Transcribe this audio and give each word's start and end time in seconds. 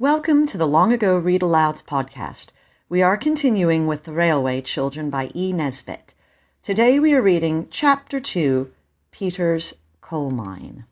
Welcome 0.00 0.46
to 0.46 0.56
the 0.56 0.66
Long 0.66 0.94
Ago 0.94 1.18
Read 1.18 1.42
Alouds 1.42 1.84
podcast. 1.84 2.46
We 2.88 3.02
are 3.02 3.18
continuing 3.18 3.86
with 3.86 4.04
The 4.04 4.14
Railway 4.14 4.62
Children 4.62 5.10
by 5.10 5.30
E. 5.36 5.52
Nesbit. 5.52 6.14
Today 6.62 6.98
we 6.98 7.12
are 7.12 7.20
reading 7.20 7.68
Chapter 7.70 8.18
2 8.18 8.72
Peter's 9.10 9.74
Coal 10.00 10.30
Mine. 10.30 10.86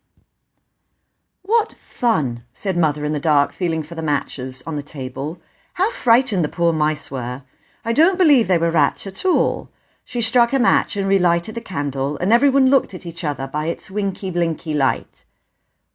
What 1.40 1.72
fun, 1.72 2.44
said 2.52 2.76
Mother 2.76 3.02
in 3.02 3.14
the 3.14 3.18
dark, 3.18 3.54
feeling 3.54 3.82
for 3.82 3.94
the 3.94 4.02
matches 4.02 4.62
on 4.66 4.76
the 4.76 4.82
table. 4.82 5.40
How 5.72 5.90
frightened 5.90 6.44
the 6.44 6.50
poor 6.50 6.74
mice 6.74 7.10
were. 7.10 7.44
I 7.86 7.94
don't 7.94 8.18
believe 8.18 8.46
they 8.46 8.58
were 8.58 8.70
rats 8.70 9.06
at 9.06 9.24
all. 9.24 9.70
She 10.04 10.20
struck 10.20 10.52
a 10.52 10.58
match 10.58 10.98
and 10.98 11.08
relighted 11.08 11.54
the 11.54 11.62
candle, 11.62 12.18
and 12.18 12.30
everyone 12.30 12.68
looked 12.68 12.92
at 12.92 13.06
each 13.06 13.24
other 13.24 13.46
by 13.46 13.68
its 13.68 13.90
winky 13.90 14.30
blinky 14.30 14.74
light. 14.74 15.24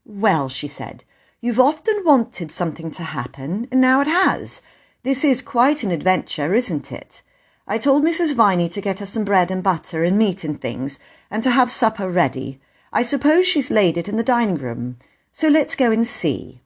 Well, 0.04 0.50
she 0.50 0.68
said, 0.68 1.04
You've 1.46 1.60
often 1.60 2.06
wanted 2.06 2.54
something 2.54 2.90
to 2.92 3.04
happen, 3.04 3.68
and 3.70 3.82
now 3.82 4.00
it 4.00 4.08
has. 4.08 4.62
This 5.04 5.26
is 5.26 5.42
quite 5.42 5.84
an 5.84 5.92
adventure, 5.92 6.54
isn't 6.54 6.90
it? 6.90 7.22
I 7.68 7.78
told 7.78 8.02
Mrs. 8.02 8.34
Viney 8.34 8.70
to 8.70 8.80
get 8.80 9.02
us 9.02 9.10
some 9.10 9.26
bread 9.26 9.52
and 9.52 9.62
butter 9.62 10.06
and 10.06 10.18
meat 10.18 10.46
and 10.46 10.62
things, 10.62 11.00
and 11.30 11.44
to 11.44 11.52
have 11.52 11.70
supper 11.70 12.10
ready. 12.10 12.62
I 12.94 13.04
suppose 13.04 13.46
she's 13.46 13.70
laid 13.70 13.98
it 13.98 14.08
in 14.08 14.16
the 14.16 14.24
dining 14.24 14.56
room. 14.56 14.96
So 15.34 15.50
let's 15.50 15.76
go 15.76 15.92
and 15.92 16.08
see. 16.08 16.62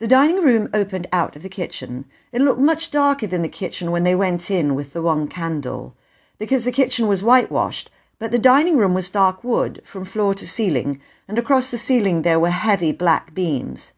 The 0.00 0.08
dining 0.08 0.42
room 0.42 0.68
opened 0.74 1.06
out 1.12 1.36
of 1.36 1.44
the 1.44 1.48
kitchen. 1.48 2.04
It 2.32 2.42
looked 2.42 2.58
much 2.58 2.90
darker 2.90 3.28
than 3.28 3.42
the 3.42 3.48
kitchen 3.48 3.92
when 3.92 4.02
they 4.02 4.16
went 4.16 4.50
in 4.50 4.74
with 4.74 4.94
the 4.94 5.02
one 5.02 5.28
candle, 5.28 5.94
because 6.38 6.64
the 6.64 6.72
kitchen 6.72 7.06
was 7.06 7.22
whitewashed, 7.22 7.88
but 8.18 8.32
the 8.32 8.38
dining 8.40 8.78
room 8.78 8.94
was 8.94 9.10
dark 9.10 9.44
wood 9.44 9.80
from 9.84 10.04
floor 10.04 10.34
to 10.34 10.44
ceiling, 10.44 11.00
and 11.28 11.38
across 11.38 11.70
the 11.70 11.78
ceiling 11.78 12.22
there 12.22 12.40
were 12.40 12.50
heavy 12.50 12.90
black 12.90 13.32
beams. 13.32 13.92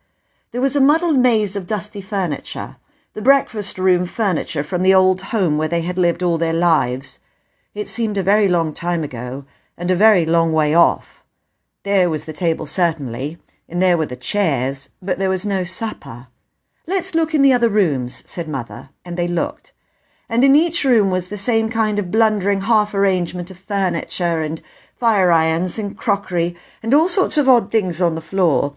There 0.52 0.60
was 0.60 0.74
a 0.74 0.80
muddled 0.80 1.16
maze 1.16 1.54
of 1.54 1.68
dusty 1.68 2.00
furniture, 2.00 2.74
the 3.14 3.22
breakfast 3.22 3.78
room 3.78 4.04
furniture 4.04 4.64
from 4.64 4.82
the 4.82 4.92
old 4.92 5.20
home 5.20 5.56
where 5.56 5.68
they 5.68 5.82
had 5.82 5.96
lived 5.96 6.24
all 6.24 6.38
their 6.38 6.52
lives. 6.52 7.20
It 7.72 7.86
seemed 7.86 8.18
a 8.18 8.24
very 8.24 8.48
long 8.48 8.74
time 8.74 9.04
ago, 9.04 9.44
and 9.78 9.92
a 9.92 9.94
very 9.94 10.26
long 10.26 10.52
way 10.52 10.74
off. 10.74 11.22
There 11.84 12.10
was 12.10 12.24
the 12.24 12.32
table, 12.32 12.66
certainly, 12.66 13.38
and 13.68 13.80
there 13.80 13.96
were 13.96 14.06
the 14.06 14.16
chairs, 14.16 14.88
but 15.00 15.20
there 15.20 15.30
was 15.30 15.46
no 15.46 15.62
supper. 15.62 16.26
Let's 16.84 17.14
look 17.14 17.32
in 17.32 17.42
the 17.42 17.52
other 17.52 17.68
rooms, 17.68 18.28
said 18.28 18.48
Mother, 18.48 18.90
and 19.04 19.16
they 19.16 19.28
looked. 19.28 19.72
And 20.28 20.42
in 20.42 20.56
each 20.56 20.82
room 20.82 21.12
was 21.12 21.28
the 21.28 21.36
same 21.36 21.70
kind 21.70 21.96
of 21.96 22.10
blundering 22.10 22.62
half 22.62 22.92
arrangement 22.92 23.52
of 23.52 23.58
furniture 23.58 24.42
and 24.42 24.60
fire 24.96 25.30
irons 25.30 25.78
and 25.78 25.96
crockery 25.96 26.56
and 26.82 26.92
all 26.92 27.08
sorts 27.08 27.36
of 27.36 27.48
odd 27.48 27.70
things 27.70 28.02
on 28.02 28.16
the 28.16 28.20
floor 28.20 28.74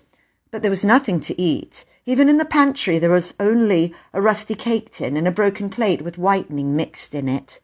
but 0.54 0.62
there 0.62 0.70
was 0.70 0.86
nothing 0.86 1.20
to 1.20 1.42
eat. 1.42 1.84
Even 2.06 2.30
in 2.30 2.38
the 2.38 2.46
pantry 2.46 3.00
there 3.00 3.10
was 3.10 3.34
only 3.40 3.92
a 4.14 4.22
rusty 4.22 4.54
cake 4.54 4.92
tin 4.92 5.18
and 5.18 5.28
a 5.28 5.32
broken 5.32 5.68
plate 5.68 6.04
with 6.04 6.20
whitening 6.20 6.76
mixed 6.76 7.16
in 7.16 7.28
it. 7.28 7.60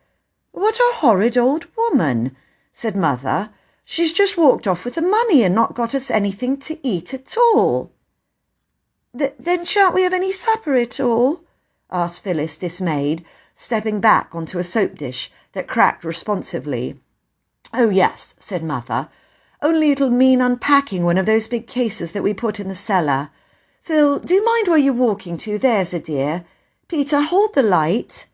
What 0.54 0.80
a 0.80 0.96
horrid 0.96 1.38
old 1.38 1.68
woman, 1.78 2.36
said 2.72 2.96
Mother. 2.96 3.52
She's 3.86 4.12
just 4.12 4.40
walked 4.40 4.66
off 4.66 4.86
with 4.86 4.96
the 4.96 5.04
money 5.04 5.44
and 5.44 5.54
not 5.54 5.76
got 5.76 5.94
us 5.94 6.10
anything 6.10 6.58
to 6.62 6.80
eat 6.82 7.14
at 7.14 7.38
all. 7.38 7.92
Th- 9.16 9.36
then 9.38 9.66
shan't 9.66 9.94
we 9.94 10.02
have 10.02 10.14
any 10.14 10.32
supper 10.32 10.74
at 10.74 11.00
all? 11.00 11.44
asked 11.92 12.24
Phyllis, 12.24 12.58
dismayed, 12.58 13.24
stepping 13.54 14.00
back 14.00 14.34
onto 14.34 14.58
a 14.58 14.64
soap 14.64 14.96
dish 14.96 15.32
that 15.54 15.68
cracked 15.68 16.04
responsively. 16.04 17.00
Oh, 17.72 17.92
yes, 17.92 18.34
said 18.40 18.64
Mother. 18.64 19.10
Only 19.62 19.92
it'll 19.92 20.10
mean 20.10 20.40
unpacking 20.40 21.04
one 21.04 21.18
of 21.18 21.26
those 21.26 21.48
big 21.48 21.68
cases 21.68 22.12
that 22.12 22.24
we 22.24 22.34
put 22.34 22.60
in 22.60 22.70
the 22.70 22.76
cellar. 22.76 23.30
Phil, 23.84 24.20
do 24.20 24.34
you 24.34 24.46
mind 24.46 24.68
where 24.68 24.78
you're 24.78 24.94
walking 24.94 25.38
to? 25.40 25.58
There's 25.58 25.94
a 25.94 26.00
dear. 26.00 26.46
Peter, 26.88 27.22
hold 27.22 27.56
the 27.56 27.64
light. 27.64 28.28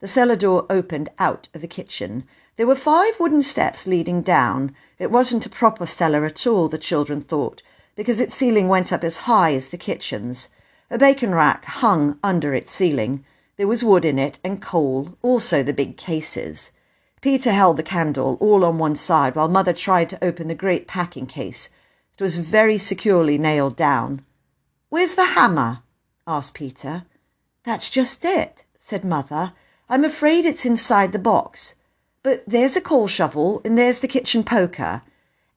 The 0.00 0.08
cellar 0.08 0.36
door 0.36 0.66
opened 0.68 1.08
out 1.18 1.48
of 1.54 1.62
the 1.62 1.68
kitchen. 1.68 2.24
There 2.56 2.66
were 2.66 2.74
five 2.74 3.18
wooden 3.18 3.42
steps 3.42 3.86
leading 3.86 4.20
down. 4.20 4.74
It 4.98 5.10
wasn't 5.10 5.46
a 5.46 5.50
proper 5.50 5.86
cellar 5.86 6.24
at 6.26 6.46
all, 6.46 6.68
the 6.68 6.76
children 6.76 7.22
thought, 7.22 7.62
because 7.96 8.20
its 8.20 8.34
ceiling 8.34 8.68
went 8.68 8.92
up 8.92 9.02
as 9.02 9.18
high 9.18 9.54
as 9.54 9.68
the 9.68 9.78
kitchen's. 9.78 10.48
A 10.90 10.98
bacon 10.98 11.34
rack 11.34 11.64
hung 11.64 12.18
under 12.22 12.54
its 12.54 12.72
ceiling. 12.72 13.24
There 13.56 13.68
was 13.68 13.82
wood 13.82 14.04
in 14.04 14.18
it 14.18 14.38
and 14.44 14.60
coal, 14.60 15.16
also 15.22 15.62
the 15.62 15.72
big 15.72 15.96
cases. 15.96 16.72
Peter 17.20 17.50
held 17.52 17.76
the 17.76 17.82
candle 17.82 18.36
all 18.40 18.64
on 18.64 18.78
one 18.78 18.94
side 18.94 19.34
while 19.34 19.48
Mother 19.48 19.72
tried 19.72 20.08
to 20.10 20.24
open 20.24 20.48
the 20.48 20.54
great 20.54 20.86
packing 20.86 21.26
case. 21.26 21.68
It 22.16 22.22
was 22.22 22.36
very 22.36 22.78
securely 22.78 23.38
nailed 23.38 23.76
down. 23.76 24.24
Where's 24.88 25.14
the 25.14 25.26
hammer? 25.26 25.82
asked 26.26 26.54
Peter. 26.54 27.04
That's 27.64 27.90
just 27.90 28.24
it, 28.24 28.64
said 28.78 29.04
Mother. 29.04 29.52
I'm 29.88 30.04
afraid 30.04 30.44
it's 30.44 30.64
inside 30.64 31.12
the 31.12 31.18
box. 31.18 31.74
But 32.22 32.44
there's 32.46 32.76
a 32.76 32.80
coal 32.80 33.08
shovel 33.08 33.60
and 33.64 33.76
there's 33.76 34.00
the 34.00 34.08
kitchen 34.08 34.44
poker. 34.44 35.02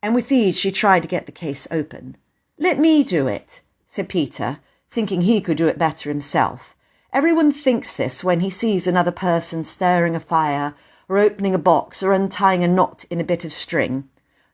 And 0.02 0.16
with 0.16 0.30
these 0.30 0.58
she 0.58 0.72
tried 0.72 1.02
to 1.02 1.08
get 1.08 1.26
the 1.26 1.32
case 1.32 1.68
open. 1.70 2.18
Let 2.58 2.80
me 2.80 3.04
do 3.04 3.28
it, 3.28 3.62
said 3.86 4.10
Peter, 4.10 4.60
thinking 4.90 5.22
he 5.22 5.42
could 5.42 5.58
do 5.58 5.68
it 5.68 5.78
better 5.78 6.10
himself. 6.10 6.76
Everyone 7.14 7.52
thinks 7.52 7.96
this 7.96 8.24
when 8.24 8.40
he 8.40 8.50
sees 8.50 8.88
another 8.88 9.12
person 9.12 9.64
stirring 9.64 10.16
a 10.16 10.20
fire 10.20 10.76
or 11.12 11.18
opening 11.18 11.54
a 11.54 11.60
box 11.60 12.02
or 12.02 12.14
untying 12.14 12.64
a 12.64 12.68
knot 12.70 13.04
in 13.10 13.20
a 13.20 13.26
bit 13.26 13.44
of 13.44 13.52
string. 13.52 14.08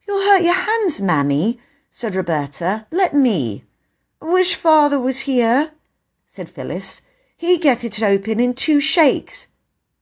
You'll 0.07 0.25
hurt 0.25 0.41
your 0.41 0.55
hands, 0.55 0.99
Mammy, 0.99 1.59
said 1.91 2.15
Roberta. 2.15 2.87
Let 2.89 3.13
me. 3.13 3.63
Wish 4.19 4.55
father 4.55 4.99
was 4.99 5.19
here, 5.19 5.73
said 6.25 6.49
Phyllis. 6.49 7.03
He'd 7.37 7.61
get 7.61 7.83
it 7.83 8.01
open 8.01 8.39
in 8.39 8.55
two 8.55 8.79
shakes. 8.79 9.45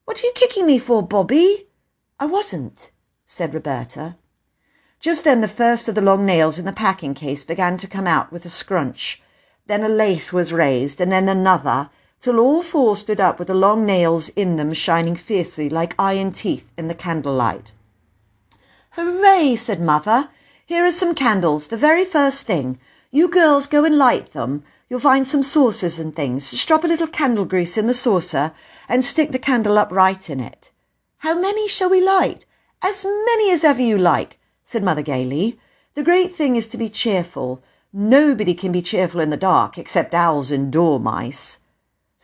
What 0.06 0.24
are 0.24 0.28
you 0.28 0.32
kicking 0.34 0.66
me 0.66 0.80
for, 0.80 1.04
Bobby? 1.04 1.68
I 2.22 2.26
wasn't, 2.26 2.90
said 3.26 3.54
Roberta. 3.54 4.16
Just 5.02 5.26
then 5.26 5.42
the 5.42 5.50
first 5.50 5.90
of 5.90 5.96
the 5.96 6.02
long 6.02 6.26
nails 6.26 6.58
in 6.58 6.64
the 6.64 6.72
packing 6.72 7.14
case 7.14 7.44
began 7.44 7.76
to 7.80 7.88
come 7.88 8.08
out 8.08 8.32
with 8.32 8.46
a 8.46 8.50
scrunch. 8.50 9.22
Then 9.68 9.84
a 9.84 9.90
lathe 9.90 10.32
was 10.32 10.54
raised, 10.54 11.02
and 11.02 11.12
then 11.12 11.28
another, 11.28 11.90
till 12.20 12.40
all 12.40 12.64
four 12.64 12.96
stood 12.96 13.20
up 13.20 13.38
with 13.40 13.48
the 13.48 13.54
long 13.54 13.86
nails 13.86 14.30
in 14.30 14.56
them 14.56 14.74
shining 14.74 15.16
fiercely 15.16 15.70
like 15.70 15.94
iron 16.00 16.32
teeth 16.32 16.66
in 16.78 16.88
the 16.88 16.96
candlelight. 16.96 17.72
Hooray, 18.92 19.56
said 19.56 19.82
Mother. 19.82 20.30
Here 20.66 20.86
are 20.86 20.92
some 20.92 21.14
candles, 21.14 21.68
the 21.68 21.78
very 21.78 22.06
first 22.06 22.46
thing. 22.46 22.80
You 23.12 23.28
girls 23.28 23.68
go 23.68 23.84
and 23.84 23.98
light 23.98 24.32
them. 24.32 24.64
You'll 24.90 25.00
find 25.00 25.28
some 25.28 25.44
saucers 25.44 26.00
and 26.00 26.16
things. 26.16 26.52
Just 26.52 26.68
drop 26.68 26.84
a 26.84 26.88
little 26.88 27.08
candle 27.08 27.46
grease 27.46 27.78
in 27.78 27.88
the 27.88 27.94
saucer 27.94 28.54
and 28.88 29.04
stick 29.04 29.32
the 29.32 29.40
candle 29.40 29.78
upright 29.78 30.30
in 30.30 30.40
it. 30.40 30.72
How 31.20 31.40
many 31.40 31.68
shall 31.68 31.90
we 31.90 32.02
light? 32.02 32.46
As 32.82 33.04
many 33.04 33.52
as 33.52 33.64
ever 33.64 33.82
you 33.82 33.98
like, 33.98 34.40
said 34.64 34.84
Mother 34.84 35.02
gaily. 35.02 35.60
The 35.96 36.04
great 36.04 36.36
thing 36.36 36.56
is 36.56 36.68
to 36.70 36.78
be 36.78 36.90
cheerful. 36.90 37.64
Nobody 37.92 38.54
can 38.54 38.72
be 38.72 38.82
cheerful 38.82 39.22
in 39.22 39.30
the 39.30 39.38
dark 39.38 39.78
except 39.78 40.14
owls 40.14 40.52
and 40.52 40.72
dormice. 40.72 41.60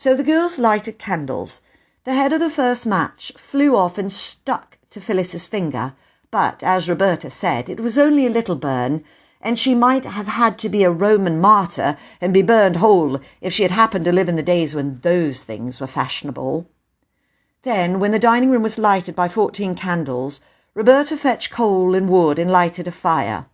So 0.04 0.16
the 0.16 0.24
girls 0.24 0.58
lighted 0.58 0.98
candles. 0.98 1.62
The 2.06 2.16
head 2.16 2.34
of 2.34 2.40
the 2.40 2.50
first 2.50 2.88
match 2.88 3.32
flew 3.38 3.76
off 3.76 4.00
and 4.00 4.12
stuck 4.12 4.80
to 4.90 5.00
Phyllis's 5.00 5.46
finger, 5.46 5.94
but, 6.32 6.64
as 6.64 6.90
Roberta 6.90 7.30
said, 7.30 7.70
it 7.70 7.80
was 7.80 8.00
only 8.00 8.26
a 8.26 8.32
little 8.32 8.56
burn, 8.56 9.04
and 9.42 9.60
she 9.60 9.76
might 9.76 10.06
have 10.06 10.26
had 10.26 10.58
to 10.58 10.70
be 10.70 10.84
a 10.84 10.90
Roman 10.90 11.40
martyr 11.40 12.00
and 12.20 12.34
be 12.34 12.42
burned 12.42 12.78
whole 12.78 13.22
if 13.42 13.54
she 13.54 13.62
had 13.62 13.74
happened 13.74 14.06
to 14.06 14.12
live 14.12 14.28
in 14.28 14.38
the 14.38 14.42
days 14.42 14.74
when 14.74 15.02
those 15.02 15.44
things 15.44 15.80
were 15.80 15.86
fashionable. 15.86 16.68
Then, 17.62 18.00
when 18.00 18.12
the 18.12 18.18
dining 18.18 18.50
room 18.50 18.64
was 18.64 18.80
lighted 18.80 19.16
by 19.16 19.28
fourteen 19.28 19.76
candles, 19.76 20.42
Roberta 20.74 21.16
fetched 21.16 21.52
coal 21.52 21.94
and 21.94 22.10
wood 22.10 22.40
and 22.40 22.50
lighted 22.50 22.88
a 22.88 22.92
fire. 22.92 23.46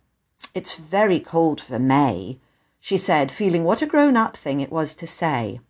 It's 0.54 0.76
very 0.76 1.20
cold 1.20 1.60
for 1.60 1.78
May, 1.78 2.40
she 2.80 2.96
said, 2.96 3.30
feeling 3.30 3.64
what 3.64 3.82
a 3.82 3.86
grown-up 3.86 4.34
thing 4.34 4.62
it 4.62 4.72
was 4.72 4.94
to 4.94 5.06
say. 5.06 5.60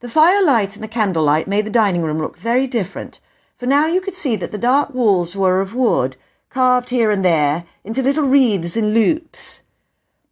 The 0.00 0.08
firelight 0.08 0.76
and 0.76 0.84
the 0.84 0.88
candlelight 0.88 1.48
made 1.48 1.66
the 1.66 1.70
dining 1.70 2.02
room 2.02 2.18
look 2.18 2.38
very 2.38 2.68
different, 2.68 3.18
for 3.56 3.66
now 3.66 3.86
you 3.86 4.00
could 4.00 4.14
see 4.14 4.36
that 4.36 4.52
the 4.52 4.58
dark 4.58 4.94
walls 4.94 5.34
were 5.34 5.60
of 5.60 5.74
wood, 5.74 6.16
carved 6.50 6.90
here 6.90 7.10
and 7.10 7.24
there 7.24 7.64
into 7.82 8.00
little 8.00 8.22
wreaths 8.22 8.76
and 8.76 8.94
loops. 8.94 9.62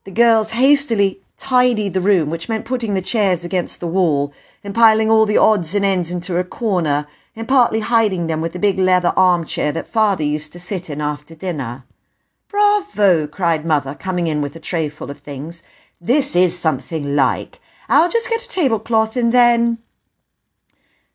The 0.05 0.13
girls 0.13 0.53
hastily 0.53 1.21
tidied 1.37 1.95
the 1.95 2.01
room, 2.01 2.31
which 2.31 2.49
meant 2.49 2.65
putting 2.65 2.95
the 2.95 3.03
chairs 3.03 3.45
against 3.45 3.81
the 3.81 3.89
wall 3.89 4.33
and 4.63 4.73
piling 4.73 5.11
all 5.11 5.27
the 5.27 5.37
odds 5.37 5.75
and 5.75 5.85
ends 5.85 6.13
into 6.13 6.39
a 6.39 6.45
corner 6.45 7.09
and 7.35 7.49
partly 7.49 7.81
hiding 7.81 8.29
them 8.29 8.41
with 8.41 8.53
the 8.53 8.61
big 8.61 8.79
leather 8.79 9.13
armchair 9.17 9.73
that 9.73 9.89
father 9.89 10.23
used 10.23 10.53
to 10.53 10.61
sit 10.61 10.89
in 10.89 11.01
after 11.01 11.35
dinner. 11.35 11.83
Bravo! 12.49 13.27
cried 13.27 13.67
mother, 13.67 13.97
coming 13.97 14.29
in 14.29 14.41
with 14.41 14.55
a 14.55 14.61
tray 14.61 14.89
full 14.89 15.11
of 15.11 15.19
things. 15.19 15.65
This 16.01 16.37
is 16.37 16.57
something 16.57 17.17
like. 17.17 17.59
I'll 17.89 18.11
just 18.11 18.29
get 18.29 18.43
a 18.43 18.49
tablecloth 18.49 19.17
and 19.17 19.33
then. 19.33 19.79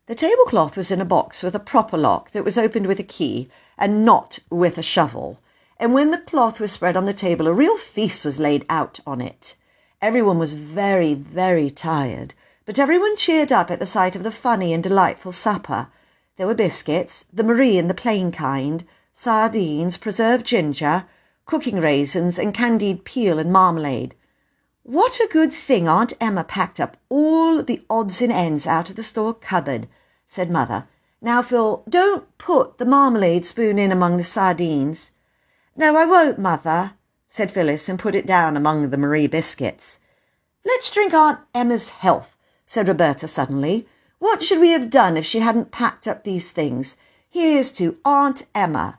The 0.08 0.16
tablecloth 0.16 0.76
was 0.76 0.92
in 0.92 1.02
a 1.02 1.06
box 1.06 1.44
with 1.44 1.56
a 1.56 1.60
proper 1.60 1.98
lock 1.98 2.32
that 2.32 2.44
was 2.44 2.58
opened 2.58 2.88
with 2.88 3.00
a 3.00 3.04
key 3.04 3.50
and 3.78 4.06
not 4.06 4.40
with 4.50 4.78
a 4.78 4.84
shovel. 4.84 5.40
And 5.80 5.94
when 5.94 6.12
the 6.12 6.18
cloth 6.18 6.60
was 6.60 6.72
spread 6.72 6.96
on 6.96 7.06
the 7.06 7.14
table, 7.14 7.48
a 7.48 7.54
real 7.54 7.78
feast 7.78 8.24
was 8.24 8.40
laid 8.40 8.66
out 8.70 9.00
on 9.06 9.22
it. 9.22 9.56
Everyone 10.02 10.40
was 10.40 10.54
very, 10.54 11.14
very 11.14 11.70
tired. 11.70 12.34
but 12.66 12.80
everyone 12.80 13.18
cheered 13.18 13.52
up 13.52 13.72
at 13.72 13.80
the 13.80 13.86
sight 13.86 14.16
of 14.16 14.24
the 14.24 14.32
funny 14.32 14.72
and 14.74 14.84
delightful 14.84 15.32
supper. 15.32 15.88
There 16.38 16.48
were 16.48 16.56
biscuits, 16.56 17.26
the 17.34 17.44
Marie 17.44 17.78
and 17.78 17.90
the 17.90 17.94
plain 17.94 18.32
kind, 18.32 18.86
sardines, 19.14 19.98
preserved 19.98 20.46
ginger, 20.46 21.06
cooking 21.46 21.82
raisins, 21.82 22.40
and 22.40 22.54
candied 22.54 23.04
peel 23.04 23.40
and 23.40 23.52
marmalade. 23.52 24.16
What 24.84 25.20
a 25.20 25.30
good 25.32 25.54
thing 25.54 25.88
Aunt 25.88 26.14
Emma 26.20 26.44
packed 26.44 26.80
up 26.80 26.98
all 27.08 27.62
the 27.62 27.86
odds 27.88 28.20
and 28.20 28.32
ends 28.32 28.66
out 28.66 28.90
of 28.90 28.96
the 28.96 29.04
store 29.04 29.34
cupboard, 29.34 29.88
said 30.26 30.50
Mother. 30.50 30.88
Now, 31.22 31.44
Phil, 31.44 31.84
don't 31.88 32.36
put 32.40 32.80
the 32.80 32.86
marmalade 32.86 33.46
spoon 33.46 33.78
in 33.78 33.92
among 33.92 34.18
the 34.18 34.24
sardines. 34.24 35.12
No, 35.76 35.96
I 35.96 36.06
won't, 36.06 36.40
Mother, 36.40 36.94
said 37.30 37.52
Phyllis, 37.52 37.90
and 37.90 38.00
put 38.00 38.16
it 38.16 38.26
down 38.26 38.58
among 38.58 38.90
the 38.90 38.98
Marie 38.98 39.28
biscuits. 39.28 40.00
Let's 40.66 40.90
drink 40.90 41.14
Aunt 41.14 41.40
Emma's 41.54 41.90
health, 41.90 42.36
said 42.66 42.88
Roberta 42.88 43.28
suddenly. 43.28 43.88
What 44.18 44.42
should 44.42 44.60
we 44.60 44.72
have 44.72 44.90
done 44.90 45.16
if 45.16 45.28
she 45.28 45.42
hadn't 45.42 45.70
packed 45.70 46.08
up 46.08 46.24
these 46.24 46.50
things? 46.50 46.98
Here's 47.30 47.72
to 47.74 48.00
Aunt 48.04 48.48
Emma. 48.56 48.98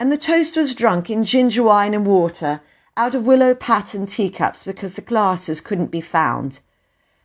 And 0.00 0.10
the 0.10 0.18
toast 0.18 0.56
was 0.56 0.74
drunk 0.74 1.08
in 1.08 1.24
ginger 1.24 1.62
wine 1.62 1.94
and 1.94 2.04
water 2.04 2.60
out 2.96 3.14
of 3.14 3.26
willow 3.26 3.54
pattern 3.54 4.06
teacups 4.06 4.64
because 4.64 4.94
the 4.94 5.02
glasses 5.02 5.60
couldn't 5.60 5.90
be 5.90 6.00
found. 6.00 6.60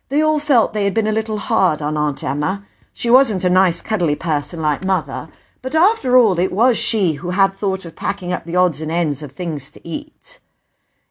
They 0.08 0.22
all 0.22 0.40
felt 0.40 0.72
they 0.72 0.84
had 0.84 0.94
been 0.94 1.06
a 1.06 1.12
little 1.12 1.38
hard 1.38 1.80
on 1.80 1.96
Aunt 1.96 2.24
Emma, 2.24 2.66
she 2.92 3.08
wasn't 3.08 3.44
a 3.44 3.50
nice, 3.50 3.80
cuddly 3.80 4.16
person 4.16 4.60
like 4.60 4.84
Mother, 4.84 5.28
but 5.62 5.74
after 5.74 6.18
all, 6.18 6.38
it 6.38 6.52
was 6.52 6.76
she 6.76 7.14
who 7.14 7.30
had 7.30 7.54
thought 7.54 7.84
of 7.84 7.96
packing 7.96 8.32
up 8.32 8.44
the 8.44 8.56
odds 8.56 8.80
and 8.80 8.90
ends 8.90 9.22
of 9.22 9.32
things 9.32 9.70
to 9.70 9.88
eat. 9.88 10.38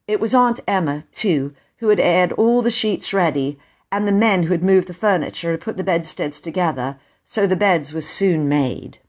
It 0.07 0.19
was 0.19 0.33
Aunt 0.33 0.59
Emma, 0.67 1.05
too, 1.11 1.55
who 1.77 1.89
had 1.89 1.99
aired 1.99 2.33
all 2.33 2.61
the 2.61 2.71
sheets 2.71 3.13
ready, 3.13 3.57
and 3.91 4.07
the 4.07 4.11
men 4.11 4.43
who 4.43 4.51
had 4.51 4.63
moved 4.63 4.87
the 4.87 4.93
furniture 4.93 5.51
and 5.51 5.61
put 5.61 5.77
the 5.77 5.83
bedsteads 5.83 6.39
together, 6.39 6.99
so 7.23 7.47
the 7.47 7.55
beds 7.55 7.93
were 7.93 8.01
soon 8.01 8.49
made. 8.49 8.99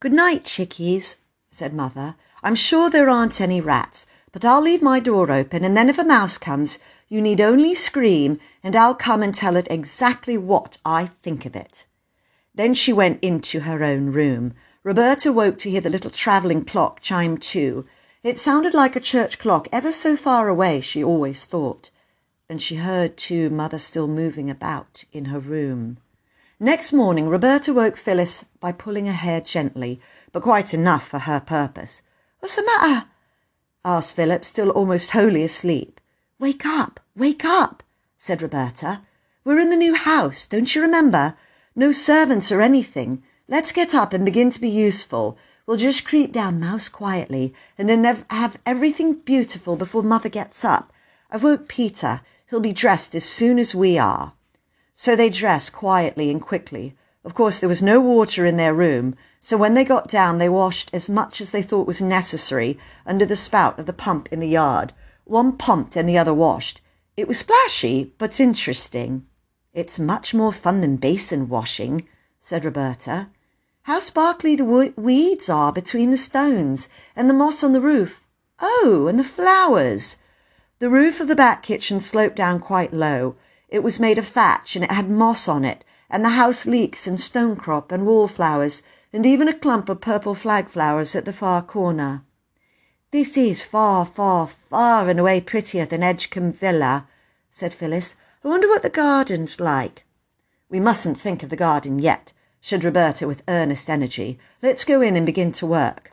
Good 0.00 0.12
night, 0.12 0.44
chickies, 0.44 1.16
said 1.50 1.72
Mother. 1.72 2.16
I'm 2.44 2.54
sure 2.54 2.90
there 2.90 3.08
aren't 3.08 3.40
any 3.40 3.62
rats, 3.62 4.04
but 4.30 4.44
I'll 4.44 4.60
leave 4.60 4.82
my 4.82 5.00
door 5.00 5.32
open, 5.32 5.64
and 5.64 5.74
then 5.74 5.88
if 5.88 5.96
a 5.98 6.04
mouse 6.04 6.36
comes, 6.36 6.78
you 7.08 7.22
need 7.22 7.40
only 7.40 7.74
scream, 7.74 8.38
and 8.62 8.76
I'll 8.76 8.94
come 8.94 9.22
and 9.22 9.34
tell 9.34 9.56
it 9.56 9.66
exactly 9.70 10.36
what 10.36 10.76
I 10.84 11.06
think 11.22 11.46
of 11.46 11.56
it. 11.56 11.86
Then 12.54 12.74
she 12.74 12.92
went 12.92 13.24
into 13.24 13.60
her 13.60 13.82
own 13.82 14.12
room. 14.12 14.52
Roberta 14.82 15.32
woke 15.32 15.56
to 15.60 15.70
hear 15.70 15.80
the 15.80 15.88
little 15.88 16.10
travelling 16.10 16.66
clock 16.66 17.00
chime 17.00 17.38
two. 17.38 17.86
It 18.22 18.38
sounded 18.38 18.74
like 18.74 18.94
a 18.94 19.00
church 19.00 19.38
clock 19.38 19.66
ever 19.72 19.90
so 19.90 20.14
far 20.14 20.50
away, 20.50 20.82
she 20.82 21.02
always 21.02 21.46
thought. 21.46 21.88
And 22.50 22.60
she 22.60 22.76
heard, 22.76 23.16
too, 23.16 23.48
Mother 23.48 23.78
still 23.78 24.06
moving 24.06 24.50
about 24.50 25.04
in 25.14 25.24
her 25.26 25.40
room. 25.40 25.96
Next 26.60 26.92
morning, 26.92 27.30
Roberta 27.30 27.72
woke 27.72 27.96
Phyllis 27.96 28.44
by 28.60 28.70
pulling 28.70 29.06
her 29.06 29.12
hair 29.12 29.40
gently, 29.40 29.98
but 30.30 30.42
quite 30.42 30.74
enough 30.74 31.08
for 31.08 31.20
her 31.20 31.40
purpose. 31.40 32.02
What's 32.44 32.56
the 32.56 32.62
matter? 32.62 33.06
asked 33.86 34.16
Phyllis, 34.16 34.48
still 34.48 34.68
almost 34.68 35.12
wholly 35.12 35.42
asleep. 35.44 35.98
Wake 36.38 36.66
up, 36.66 37.00
wake 37.16 37.42
up, 37.42 37.82
said 38.18 38.42
Roberta. 38.42 39.00
We're 39.44 39.60
in 39.60 39.70
the 39.70 39.78
new 39.78 39.94
house, 39.94 40.46
don't 40.46 40.74
you 40.74 40.82
remember? 40.82 41.38
No 41.74 41.90
servants 41.90 42.52
or 42.52 42.60
anything. 42.60 43.22
Let's 43.48 43.72
get 43.72 43.94
up 43.94 44.12
and 44.12 44.26
begin 44.26 44.50
to 44.50 44.60
be 44.60 44.68
useful. 44.68 45.38
We'll 45.64 45.78
just 45.78 46.04
creep 46.04 46.32
down 46.34 46.60
mouse 46.60 46.90
quietly 46.90 47.54
and 47.78 47.88
then 47.88 48.04
have 48.04 48.58
everything 48.66 49.14
beautiful 49.14 49.76
before 49.76 50.02
Mother 50.02 50.28
gets 50.28 50.66
up. 50.66 50.92
I've 51.30 51.44
woke 51.44 51.66
Peter. 51.66 52.20
He'll 52.50 52.60
be 52.60 52.74
dressed 52.74 53.14
as 53.14 53.24
soon 53.24 53.58
as 53.58 53.74
we 53.74 53.96
are. 53.96 54.34
So 54.94 55.16
they 55.16 55.30
dressed 55.30 55.72
quietly 55.72 56.30
and 56.30 56.42
quickly. 56.42 56.94
Of 57.24 57.34
course, 57.34 57.58
there 57.58 57.68
was 57.70 57.82
no 57.82 58.00
water 58.00 58.44
in 58.44 58.58
their 58.58 58.74
room, 58.74 59.16
so 59.40 59.56
when 59.56 59.72
they 59.72 59.84
got 59.84 60.08
down, 60.08 60.36
they 60.36 60.48
washed 60.48 60.90
as 60.92 61.08
much 61.08 61.40
as 61.40 61.52
they 61.52 61.62
thought 61.62 61.86
was 61.86 62.02
necessary 62.02 62.78
under 63.06 63.24
the 63.24 63.34
spout 63.34 63.78
of 63.78 63.86
the 63.86 63.94
pump 63.94 64.28
in 64.30 64.40
the 64.40 64.48
yard. 64.48 64.92
One 65.24 65.56
pumped 65.56 65.96
and 65.96 66.06
the 66.06 66.18
other 66.18 66.34
washed. 66.34 66.82
It 67.16 67.26
was 67.26 67.38
splashy, 67.38 68.12
but 68.18 68.40
interesting. 68.40 69.24
It's 69.72 69.98
much 69.98 70.34
more 70.34 70.52
fun 70.52 70.82
than 70.82 70.96
basin 70.96 71.48
washing, 71.48 72.06
said 72.40 72.64
Roberta. 72.64 73.30
How 73.84 74.00
sparkly 74.00 74.54
the 74.54 74.92
weeds 74.96 75.48
are 75.48 75.72
between 75.72 76.10
the 76.10 76.18
stones, 76.18 76.90
and 77.16 77.28
the 77.28 77.34
moss 77.34 77.64
on 77.64 77.72
the 77.72 77.80
roof. 77.80 78.22
Oh, 78.60 79.06
and 79.08 79.18
the 79.18 79.24
flowers. 79.24 80.18
The 80.78 80.90
roof 80.90 81.20
of 81.20 81.28
the 81.28 81.36
back 81.36 81.62
kitchen 81.62 82.00
sloped 82.00 82.36
down 82.36 82.60
quite 82.60 82.92
low. 82.92 83.36
It 83.68 83.82
was 83.82 83.98
made 83.98 84.18
of 84.18 84.26
thatch, 84.26 84.76
and 84.76 84.84
it 84.84 84.90
had 84.90 85.08
moss 85.08 85.48
on 85.48 85.64
it, 85.64 85.84
and 86.10 86.24
the 86.24 86.30
house 86.30 86.66
leeks 86.66 87.06
and 87.06 87.18
stonecrop 87.18 87.90
and 87.90 88.06
wallflowers, 88.06 88.82
and 89.12 89.24
even 89.24 89.48
a 89.48 89.58
clump 89.58 89.88
of 89.88 90.00
purple 90.00 90.34
flag 90.34 90.68
flowers 90.68 91.14
at 91.14 91.24
the 91.24 91.32
far 91.32 91.62
corner. 91.62 92.22
This 93.10 93.36
is 93.36 93.62
far, 93.62 94.04
far, 94.04 94.46
far 94.46 95.08
and 95.08 95.20
away 95.20 95.40
prettier 95.40 95.86
than 95.86 96.02
Edgecombe 96.02 96.52
Villa, 96.52 97.06
said 97.50 97.72
Phyllis. 97.72 98.16
I 98.44 98.48
wonder 98.48 98.66
what 98.66 98.82
the 98.82 98.90
garden's 98.90 99.60
like. 99.60 100.04
We 100.68 100.80
mustn't 100.80 101.20
think 101.20 101.42
of 101.42 101.50
the 101.50 101.56
garden 101.56 102.00
yet, 102.00 102.32
said 102.60 102.82
Roberta 102.82 103.28
with 103.28 103.44
earnest 103.46 103.88
energy. 103.88 104.38
Let's 104.62 104.84
go 104.84 105.00
in 105.00 105.14
and 105.14 105.24
begin 105.24 105.52
to 105.52 105.66
work. 105.66 106.10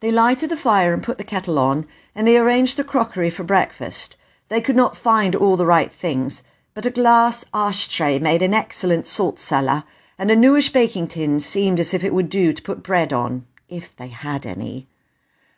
They 0.00 0.10
lighted 0.10 0.48
the 0.48 0.56
fire 0.56 0.94
and 0.94 1.02
put 1.02 1.18
the 1.18 1.24
kettle 1.24 1.58
on, 1.58 1.86
and 2.14 2.26
they 2.26 2.38
arranged 2.38 2.76
the 2.76 2.84
crockery 2.84 3.28
for 3.28 3.44
breakfast. 3.44 4.16
They 4.48 4.60
could 4.60 4.76
not 4.76 4.96
find 4.96 5.34
all 5.34 5.56
the 5.56 5.66
right 5.66 5.92
things, 5.92 6.42
but 6.78 6.86
a 6.86 6.90
glass 6.92 7.44
ashtray 7.52 8.20
made 8.20 8.40
an 8.40 8.54
excellent 8.54 9.04
salt 9.04 9.36
cellar, 9.36 9.82
and 10.16 10.30
a 10.30 10.36
newish 10.36 10.72
baking 10.72 11.08
tin 11.08 11.40
seemed 11.40 11.80
as 11.80 11.92
if 11.92 12.04
it 12.04 12.14
would 12.14 12.30
do 12.30 12.52
to 12.52 12.62
put 12.62 12.84
bread 12.84 13.12
on, 13.12 13.44
if 13.68 13.96
they 13.96 14.06
had 14.06 14.46
any. 14.46 14.86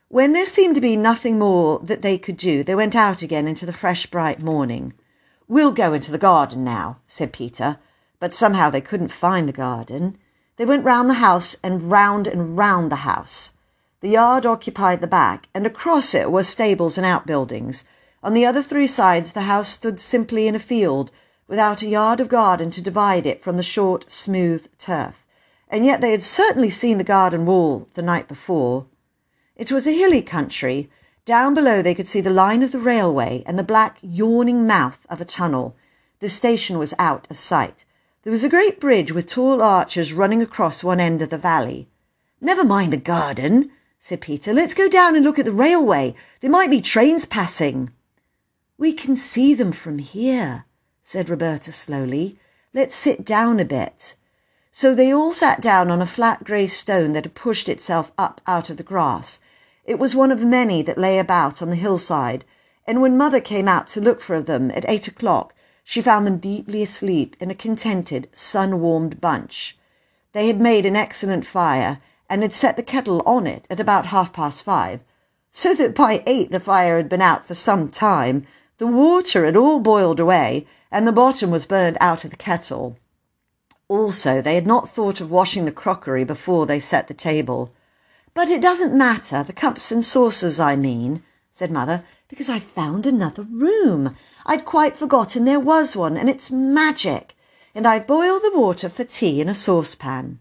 When 0.08 0.32
there 0.32 0.46
seemed 0.46 0.76
to 0.76 0.80
be 0.80 0.96
nothing 0.96 1.38
more 1.38 1.78
that 1.80 2.00
they 2.00 2.16
could 2.16 2.38
do, 2.38 2.64
they 2.64 2.74
went 2.74 2.96
out 2.96 3.20
again 3.20 3.46
into 3.46 3.66
the 3.66 3.72
fresh, 3.74 4.06
bright 4.06 4.40
morning. 4.40 4.94
We'll 5.46 5.72
go 5.72 5.92
into 5.92 6.10
the 6.10 6.16
garden 6.16 6.64
now, 6.64 7.00
said 7.06 7.34
Peter, 7.34 7.76
but 8.18 8.34
somehow 8.34 8.70
they 8.70 8.80
couldn't 8.80 9.12
find 9.12 9.46
the 9.46 9.52
garden. 9.52 10.16
They 10.56 10.64
went 10.64 10.86
round 10.86 11.10
the 11.10 11.20
house 11.20 11.54
and 11.62 11.90
round 11.90 12.28
and 12.28 12.56
round 12.56 12.90
the 12.90 13.04
house. 13.04 13.50
The 14.00 14.08
yard 14.08 14.46
occupied 14.46 15.02
the 15.02 15.06
back, 15.06 15.48
and 15.52 15.66
across 15.66 16.14
it 16.14 16.32
were 16.32 16.44
stables 16.44 16.96
and 16.96 17.04
outbuildings. 17.04 17.84
On 18.22 18.34
the 18.34 18.44
other 18.44 18.62
three 18.62 18.86
sides 18.86 19.32
the 19.32 19.42
house 19.42 19.68
stood 19.68 19.98
simply 19.98 20.46
in 20.46 20.54
a 20.54 20.58
field, 20.58 21.10
without 21.48 21.80
a 21.80 21.88
yard 21.88 22.20
of 22.20 22.28
garden 22.28 22.70
to 22.70 22.82
divide 22.82 23.24
it 23.24 23.42
from 23.42 23.56
the 23.56 23.62
short, 23.62 24.12
smooth 24.12 24.68
turf. 24.76 25.24
And 25.70 25.86
yet 25.86 26.02
they 26.02 26.10
had 26.10 26.22
certainly 26.22 26.68
seen 26.68 26.98
the 26.98 27.04
garden 27.04 27.46
wall 27.46 27.88
the 27.94 28.02
night 28.02 28.28
before. 28.28 28.84
It 29.56 29.72
was 29.72 29.86
a 29.86 29.92
hilly 29.92 30.20
country. 30.20 30.90
Down 31.24 31.54
below 31.54 31.80
they 31.80 31.94
could 31.94 32.06
see 32.06 32.20
the 32.20 32.28
line 32.28 32.62
of 32.62 32.72
the 32.72 32.78
railway 32.78 33.42
and 33.46 33.58
the 33.58 33.62
black, 33.62 33.96
yawning 34.02 34.66
mouth 34.66 35.06
of 35.08 35.22
a 35.22 35.24
tunnel. 35.24 35.74
The 36.18 36.28
station 36.28 36.76
was 36.76 36.92
out 36.98 37.26
of 37.30 37.38
sight. 37.38 37.86
There 38.22 38.30
was 38.30 38.44
a 38.44 38.50
great 38.50 38.80
bridge 38.80 39.12
with 39.12 39.30
tall 39.30 39.62
arches 39.62 40.12
running 40.12 40.42
across 40.42 40.84
one 40.84 41.00
end 41.00 41.22
of 41.22 41.30
the 41.30 41.38
valley. 41.38 41.88
Never 42.38 42.64
mind 42.64 42.92
the 42.92 42.98
garden, 42.98 43.70
said 43.98 44.20
Peter. 44.20 44.52
Let's 44.52 44.74
go 44.74 44.90
down 44.90 45.16
and 45.16 45.24
look 45.24 45.38
at 45.38 45.46
the 45.46 45.52
railway. 45.52 46.14
There 46.42 46.50
might 46.50 46.68
be 46.68 46.82
trains 46.82 47.24
passing. 47.24 47.92
We 48.80 48.94
can 48.94 49.14
see 49.14 49.52
them 49.52 49.72
from 49.72 49.98
here, 49.98 50.64
said 51.02 51.28
Roberta 51.28 51.70
slowly. 51.70 52.38
Let's 52.72 52.96
sit 52.96 53.26
down 53.26 53.60
a 53.60 53.64
bit. 53.66 54.14
So 54.72 54.94
they 54.94 55.12
all 55.12 55.34
sat 55.34 55.60
down 55.60 55.90
on 55.90 56.00
a 56.00 56.06
flat 56.06 56.44
grey 56.44 56.66
stone 56.66 57.12
that 57.12 57.26
had 57.26 57.34
pushed 57.34 57.68
itself 57.68 58.10
up 58.16 58.40
out 58.46 58.70
of 58.70 58.78
the 58.78 58.82
grass. 58.82 59.38
It 59.84 59.98
was 59.98 60.16
one 60.16 60.32
of 60.32 60.42
many 60.42 60.80
that 60.80 60.96
lay 60.96 61.18
about 61.18 61.60
on 61.60 61.68
the 61.68 61.76
hillside, 61.76 62.46
and 62.86 63.02
when 63.02 63.18
Mother 63.18 63.42
came 63.42 63.68
out 63.68 63.86
to 63.88 64.00
look 64.00 64.22
for 64.22 64.40
them 64.40 64.70
at 64.70 64.88
eight 64.88 65.06
o'clock, 65.06 65.52
she 65.84 66.00
found 66.00 66.26
them 66.26 66.38
deeply 66.38 66.82
asleep 66.82 67.36
in 67.38 67.50
a 67.50 67.54
contented, 67.54 68.30
sun-warmed 68.32 69.20
bunch. 69.20 69.76
They 70.32 70.46
had 70.46 70.58
made 70.58 70.86
an 70.86 70.96
excellent 70.96 71.46
fire, 71.46 72.00
and 72.30 72.40
had 72.40 72.54
set 72.54 72.76
the 72.76 72.82
kettle 72.82 73.22
on 73.26 73.46
it 73.46 73.66
at 73.68 73.78
about 73.78 74.06
half-past 74.06 74.62
five, 74.62 75.00
so 75.52 75.74
that 75.74 75.94
by 75.94 76.22
eight 76.26 76.50
the 76.50 76.60
fire 76.60 76.96
had 76.96 77.10
been 77.10 77.20
out 77.20 77.44
for 77.44 77.54
some 77.54 77.86
time, 77.86 78.46
the 78.80 78.86
water 78.86 79.44
had 79.44 79.58
all 79.58 79.78
boiled 79.78 80.18
away, 80.18 80.66
and 80.90 81.06
the 81.06 81.12
bottom 81.12 81.50
was 81.50 81.66
burned 81.66 81.98
out 82.00 82.24
of 82.24 82.30
the 82.30 82.36
kettle. 82.36 82.96
Also, 83.88 84.40
they 84.40 84.54
had 84.54 84.66
not 84.66 84.88
thought 84.88 85.20
of 85.20 85.30
washing 85.30 85.66
the 85.66 85.70
crockery 85.70 86.24
before 86.24 86.64
they 86.64 86.80
set 86.80 87.06
the 87.06 87.12
table. 87.12 87.74
But 88.32 88.48
it 88.48 88.62
doesn't 88.62 88.96
matter, 88.96 89.42
the 89.42 89.52
cups 89.52 89.92
and 89.92 90.02
saucers, 90.02 90.58
I 90.58 90.76
mean, 90.76 91.22
said 91.52 91.70
Mother, 91.70 92.04
because 92.26 92.48
I've 92.48 92.62
found 92.62 93.04
another 93.04 93.42
room. 93.42 94.16
I'd 94.46 94.64
quite 94.64 94.96
forgotten 94.96 95.44
there 95.44 95.60
was 95.60 95.94
one, 95.94 96.16
and 96.16 96.30
it's 96.30 96.50
magic. 96.50 97.36
And 97.74 97.86
I 97.86 97.98
boil 97.98 98.40
the 98.40 98.58
water 98.58 98.88
for 98.88 99.04
tea 99.04 99.42
in 99.42 99.50
a 99.50 99.54
saucepan. 99.54 100.40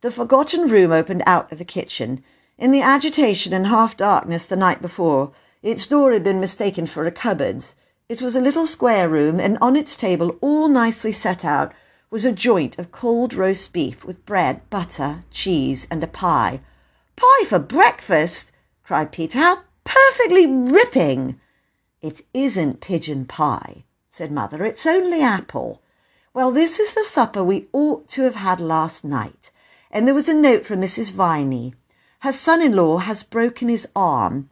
The 0.00 0.10
forgotten 0.10 0.70
room 0.70 0.92
opened 0.92 1.24
out 1.26 1.52
of 1.52 1.58
the 1.58 1.66
kitchen. 1.66 2.24
In 2.56 2.70
the 2.70 2.80
agitation 2.80 3.52
and 3.52 3.66
half 3.66 3.98
darkness 3.98 4.46
the 4.46 4.56
night 4.56 4.80
before, 4.80 5.32
its 5.62 5.86
door 5.86 6.12
had 6.12 6.24
been 6.24 6.40
mistaken 6.40 6.86
for 6.86 7.04
a 7.04 7.10
cupboard's. 7.10 7.74
It 8.08 8.22
was 8.22 8.34
a 8.34 8.40
little 8.40 8.66
square 8.66 9.08
room, 9.08 9.38
and 9.38 9.58
on 9.60 9.76
its 9.76 9.94
table, 9.94 10.38
all 10.40 10.68
nicely 10.68 11.12
set 11.12 11.44
out, 11.44 11.72
was 12.10 12.24
a 12.24 12.32
joint 12.32 12.78
of 12.78 12.90
cold 12.90 13.34
roast 13.34 13.72
beef 13.72 14.02
with 14.04 14.24
bread, 14.24 14.62
butter, 14.70 15.22
cheese, 15.30 15.86
and 15.90 16.02
a 16.02 16.06
pie. 16.06 16.60
Pie 17.14 17.44
for 17.46 17.58
breakfast? 17.58 18.52
cried 18.82 19.12
Peter. 19.12 19.38
How 19.38 19.60
perfectly 19.84 20.46
ripping! 20.46 21.38
It 22.00 22.24
isn't 22.32 22.80
pigeon 22.80 23.26
pie, 23.26 23.84
said 24.08 24.32
Mother. 24.32 24.64
It's 24.64 24.86
only 24.86 25.20
apple. 25.20 25.82
Well, 26.32 26.50
this 26.50 26.80
is 26.80 26.94
the 26.94 27.04
supper 27.04 27.44
we 27.44 27.68
ought 27.72 28.08
to 28.08 28.22
have 28.22 28.36
had 28.36 28.60
last 28.60 29.04
night. 29.04 29.50
And 29.90 30.06
there 30.06 30.14
was 30.14 30.28
a 30.28 30.34
note 30.34 30.64
from 30.64 30.80
Mrs. 30.80 31.10
Viney. 31.10 31.74
Her 32.20 32.32
son-in-law 32.32 32.98
has 32.98 33.22
broken 33.22 33.68
his 33.68 33.86
arm, 33.94 34.48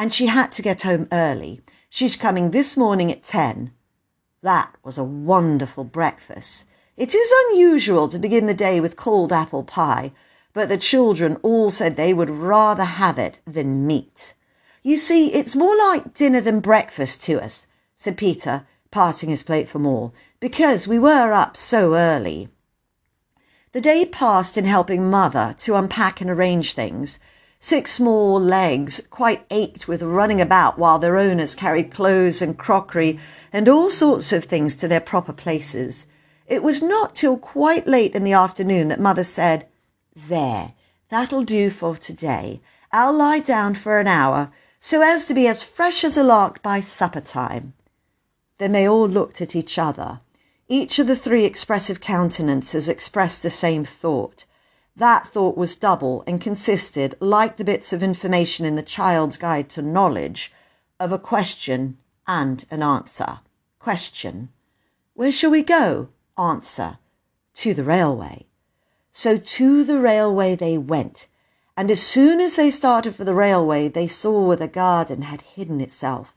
and 0.00 0.14
she 0.14 0.28
had 0.28 0.50
to 0.50 0.62
get 0.62 0.80
home 0.80 1.06
early. 1.12 1.60
She's 1.90 2.16
coming 2.16 2.52
this 2.52 2.74
morning 2.74 3.12
at 3.12 3.22
ten. 3.22 3.70
That 4.40 4.74
was 4.82 4.96
a 4.96 5.04
wonderful 5.04 5.84
breakfast. 5.84 6.64
It 6.96 7.14
is 7.14 7.30
unusual 7.50 8.08
to 8.08 8.18
begin 8.18 8.46
the 8.46 8.54
day 8.54 8.80
with 8.80 8.96
cold 8.96 9.30
apple 9.30 9.62
pie, 9.62 10.12
but 10.54 10.70
the 10.70 10.78
children 10.78 11.36
all 11.42 11.70
said 11.70 11.96
they 11.96 12.14
would 12.14 12.30
rather 12.30 12.84
have 12.84 13.18
it 13.18 13.40
than 13.46 13.86
meat. 13.86 14.32
You 14.82 14.96
see, 14.96 15.34
it's 15.34 15.54
more 15.54 15.76
like 15.76 16.14
dinner 16.14 16.40
than 16.40 16.60
breakfast 16.60 17.22
to 17.24 17.38
us, 17.38 17.66
said 17.94 18.16
Peter, 18.16 18.66
passing 18.90 19.28
his 19.28 19.42
plate 19.42 19.68
for 19.68 19.80
more, 19.80 20.12
because 20.40 20.88
we 20.88 20.98
were 20.98 21.30
up 21.30 21.58
so 21.58 21.94
early. 21.94 22.48
The 23.72 23.82
day 23.82 24.06
passed 24.06 24.56
in 24.56 24.64
helping 24.64 25.10
Mother 25.10 25.54
to 25.58 25.76
unpack 25.76 26.22
and 26.22 26.30
arrange 26.30 26.72
things. 26.72 27.18
Six 27.62 27.92
small 27.92 28.40
legs 28.40 29.02
quite 29.10 29.44
ached 29.50 29.86
with 29.86 30.02
running 30.02 30.40
about 30.40 30.78
while 30.78 30.98
their 30.98 31.18
owners 31.18 31.54
carried 31.54 31.92
clothes 31.92 32.40
and 32.40 32.56
crockery 32.56 33.20
and 33.52 33.68
all 33.68 33.90
sorts 33.90 34.32
of 34.32 34.44
things 34.44 34.74
to 34.76 34.88
their 34.88 34.98
proper 34.98 35.34
places. 35.34 36.06
It 36.46 36.62
was 36.62 36.80
not 36.80 37.14
till 37.14 37.36
quite 37.36 37.86
late 37.86 38.14
in 38.14 38.24
the 38.24 38.32
afternoon 38.32 38.88
that 38.88 38.98
Mother 38.98 39.24
said, 39.24 39.66
There, 40.16 40.72
that'll 41.10 41.44
do 41.44 41.68
for 41.68 41.96
today. 41.96 42.62
I'll 42.92 43.12
lie 43.12 43.40
down 43.40 43.74
for 43.74 44.00
an 44.00 44.08
hour 44.08 44.50
so 44.80 45.02
as 45.02 45.26
to 45.26 45.34
be 45.34 45.46
as 45.46 45.62
fresh 45.62 46.02
as 46.02 46.16
a 46.16 46.24
lark 46.24 46.62
by 46.62 46.80
supper 46.80 47.20
time. 47.20 47.74
Then 48.56 48.72
they 48.72 48.88
all 48.88 49.06
looked 49.06 49.42
at 49.42 49.54
each 49.54 49.78
other. 49.78 50.20
Each 50.66 50.98
of 50.98 51.06
the 51.06 51.14
three 51.14 51.44
expressive 51.44 52.00
countenances 52.00 52.88
expressed 52.88 53.42
the 53.42 53.50
same 53.50 53.84
thought. 53.84 54.46
That 54.96 55.26
thought 55.26 55.56
was 55.56 55.76
double 55.76 56.24
and 56.26 56.40
consisted, 56.40 57.16
like 57.20 57.56
the 57.56 57.64
bits 57.64 57.92
of 57.92 58.02
information 58.02 58.66
in 58.66 58.76
the 58.76 58.82
Child's 58.82 59.38
Guide 59.38 59.68
to 59.70 59.82
Knowledge, 59.82 60.52
of 60.98 61.12
a 61.12 61.18
question 61.18 61.98
and 62.26 62.64
an 62.70 62.82
answer. 62.82 63.40
Question. 63.78 64.50
Where 65.14 65.32
shall 65.32 65.50
we 65.50 65.62
go? 65.62 66.08
Answer. 66.36 66.98
To 67.54 67.74
the 67.74 67.84
railway. 67.84 68.46
So 69.12 69.38
to 69.38 69.84
the 69.84 69.98
railway 69.98 70.54
they 70.54 70.78
went, 70.78 71.26
and 71.76 71.90
as 71.90 72.02
soon 72.02 72.40
as 72.40 72.56
they 72.56 72.70
started 72.70 73.16
for 73.16 73.24
the 73.24 73.34
railway, 73.34 73.88
they 73.88 74.06
saw 74.06 74.46
where 74.46 74.56
the 74.56 74.68
garden 74.68 75.22
had 75.22 75.42
hidden 75.42 75.80
itself. 75.80 76.34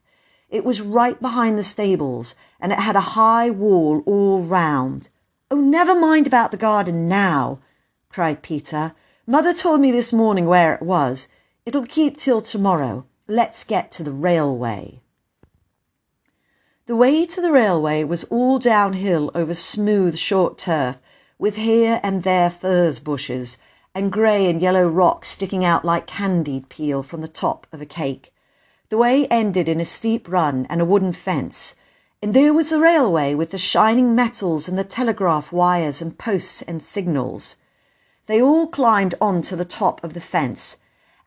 It 0.49 0.63
was 0.63 0.81
right 0.81 1.19
behind 1.19 1.57
the 1.57 1.63
stables, 1.63 2.35
and 2.59 2.71
it 2.71 2.79
had 2.79 2.95
a 2.95 3.11
high 3.17 3.49
wall 3.49 4.03
all 4.05 4.41
round. 4.41 5.09
Oh, 5.51 5.57
never 5.57 5.95
mind 5.99 6.27
about 6.27 6.51
the 6.51 6.57
garden 6.57 7.09
now, 7.09 7.59
cried 8.13 8.43
Peter. 8.43 8.93
Mother 9.25 9.55
told 9.55 9.81
me 9.81 9.91
this 9.91 10.13
morning 10.13 10.45
where 10.45 10.75
it 10.75 10.83
was. 10.83 11.27
It'll 11.65 11.87
keep 11.87 12.15
till 12.15 12.43
tomorrow. 12.43 13.07
Let's 13.27 13.63
get 13.63 13.89
to 13.93 14.03
the 14.03 14.11
railway. 14.11 15.01
The 16.85 16.95
way 16.95 17.25
to 17.25 17.41
the 17.41 17.51
railway 17.51 18.03
was 18.03 18.23
all 18.25 18.59
downhill 18.59 19.31
over 19.33 19.55
smooth, 19.55 20.15
short 20.15 20.59
turf, 20.59 21.01
with 21.39 21.55
here 21.55 21.99
and 22.03 22.21
there 22.21 22.51
furze 22.51 22.99
bushes, 22.99 23.57
and 23.95 24.11
grey 24.11 24.47
and 24.47 24.61
yellow 24.61 24.87
rocks 24.87 25.29
sticking 25.29 25.65
out 25.65 25.83
like 25.83 26.05
candied 26.05 26.69
peel 26.69 27.01
from 27.01 27.21
the 27.21 27.27
top 27.27 27.65
of 27.71 27.81
a 27.81 27.85
cake. 27.87 28.31
The 28.89 28.97
way 28.99 29.25
ended 29.29 29.67
in 29.67 29.81
a 29.81 29.85
steep 29.85 30.29
run 30.29 30.67
and 30.69 30.81
a 30.81 30.85
wooden 30.85 31.13
fence, 31.13 31.73
and 32.21 32.35
there 32.35 32.53
was 32.53 32.69
the 32.69 32.79
railway 32.79 33.33
with 33.33 33.49
the 33.49 33.57
shining 33.57 34.13
metals 34.13 34.67
and 34.67 34.77
the 34.77 34.83
telegraph 34.83 35.51
wires 35.51 35.99
and 35.99 36.15
posts 36.15 36.61
and 36.61 36.83
signals. 36.83 37.55
They 38.25 38.41
all 38.41 38.67
climbed 38.67 39.15
on 39.19 39.41
to 39.43 39.55
the 39.57 39.65
top 39.65 40.01
of 40.01 40.13
the 40.13 40.21
fence, 40.21 40.77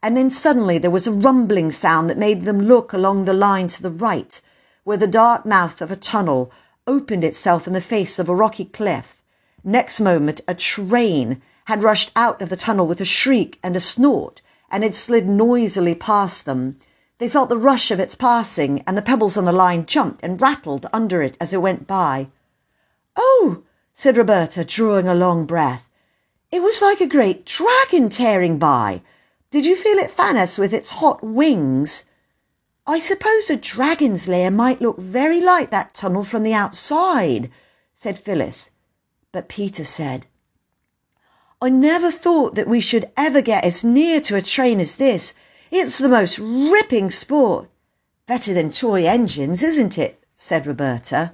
and 0.02 0.16
then 0.16 0.30
suddenly 0.30 0.78
there 0.78 0.90
was 0.90 1.06
a 1.06 1.12
rumbling 1.12 1.70
sound 1.70 2.08
that 2.08 2.16
made 2.16 2.44
them 2.44 2.62
look 2.62 2.94
along 2.94 3.24
the 3.26 3.34
line 3.34 3.68
to 3.68 3.82
the 3.82 3.90
right, 3.90 4.40
where 4.84 4.96
the 4.96 5.06
dark 5.06 5.44
mouth 5.44 5.82
of 5.82 5.90
a 5.90 5.96
tunnel 5.96 6.50
opened 6.86 7.22
itself 7.22 7.66
in 7.66 7.74
the 7.74 7.82
face 7.82 8.18
of 8.18 8.30
a 8.30 8.34
rocky 8.34 8.64
cliff. 8.64 9.22
Next 9.62 10.00
moment 10.00 10.40
a 10.48 10.54
train 10.54 11.42
had 11.66 11.82
rushed 11.82 12.12
out 12.16 12.40
of 12.40 12.48
the 12.48 12.56
tunnel 12.56 12.86
with 12.86 13.02
a 13.02 13.04
shriek 13.04 13.58
and 13.62 13.76
a 13.76 13.80
snort, 13.80 14.40
and 14.70 14.82
had 14.82 14.94
slid 14.94 15.28
noisily 15.28 15.94
past 15.94 16.46
them. 16.46 16.78
They 17.18 17.28
felt 17.28 17.50
the 17.50 17.58
rush 17.58 17.90
of 17.90 18.00
its 18.00 18.14
passing, 18.14 18.82
and 18.86 18.96
the 18.96 19.02
pebbles 19.02 19.36
on 19.36 19.44
the 19.44 19.52
line 19.52 19.84
jumped 19.84 20.24
and 20.24 20.40
rattled 20.40 20.86
under 20.94 21.20
it 21.20 21.36
as 21.42 21.52
it 21.52 21.60
went 21.60 21.86
by. 21.86 22.28
Oh, 23.16 23.64
said 23.92 24.16
Roberta, 24.16 24.64
drawing 24.64 25.08
a 25.08 25.14
long 25.14 25.44
breath. 25.44 25.82
It 26.50 26.62
was 26.62 26.80
like 26.80 27.00
a 27.00 27.06
great 27.06 27.44
dragon 27.44 28.08
tearing 28.08 28.58
by. 28.58 29.02
Did 29.50 29.66
you 29.66 29.76
feel 29.76 29.98
it 29.98 30.10
fan 30.10 30.36
us 30.36 30.58
with 30.58 30.72
its 30.72 30.90
hot 30.90 31.22
wings? 31.22 32.04
I 32.86 32.98
suppose 33.00 33.50
a 33.50 33.56
dragon's 33.56 34.28
lair 34.28 34.50
might 34.50 34.80
look 34.80 34.98
very 34.98 35.40
like 35.40 35.70
that 35.70 35.92
tunnel 35.92 36.22
from 36.22 36.44
the 36.44 36.54
outside, 36.54 37.50
said 37.92 38.18
Phyllis. 38.18 38.70
But 39.32 39.48
Peter 39.48 39.84
said, 39.84 40.26
I 41.60 41.68
never 41.68 42.12
thought 42.12 42.54
that 42.54 42.68
we 42.68 42.80
should 42.80 43.10
ever 43.16 43.40
get 43.40 43.64
as 43.64 43.82
near 43.82 44.20
to 44.20 44.36
a 44.36 44.42
train 44.42 44.78
as 44.78 44.96
this. 44.96 45.34
It's 45.70 45.98
the 45.98 46.08
most 46.08 46.38
ripping 46.38 47.10
sport. 47.10 47.68
Better 48.26 48.54
than 48.54 48.70
toy 48.70 49.06
engines, 49.06 49.62
isn't 49.62 49.98
it? 49.98 50.22
said 50.36 50.66
Roberta. 50.66 51.32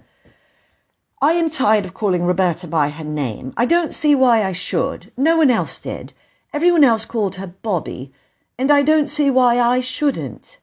I 1.25 1.35
am 1.35 1.51
tired 1.51 1.85
of 1.85 1.95
calling 1.95 2.25
Roberta 2.25 2.67
by 2.67 2.91
her 2.91 3.05
name. 3.05 3.55
I 3.57 3.65
don't 3.65 3.95
see 3.95 4.13
why 4.13 4.43
I 4.43 4.51
should. 4.51 5.13
No 5.17 5.37
one 5.37 5.53
else 5.53 5.79
did. 5.79 6.13
Everyone 6.53 6.83
else 6.83 7.05
called 7.05 7.37
her 7.37 7.47
Bobby, 7.47 8.13
and 8.59 8.73
I 8.73 8.83
don't 8.83 9.07
see 9.07 9.31
why 9.31 9.61
I 9.61 9.79
shouldn't. 9.79 10.59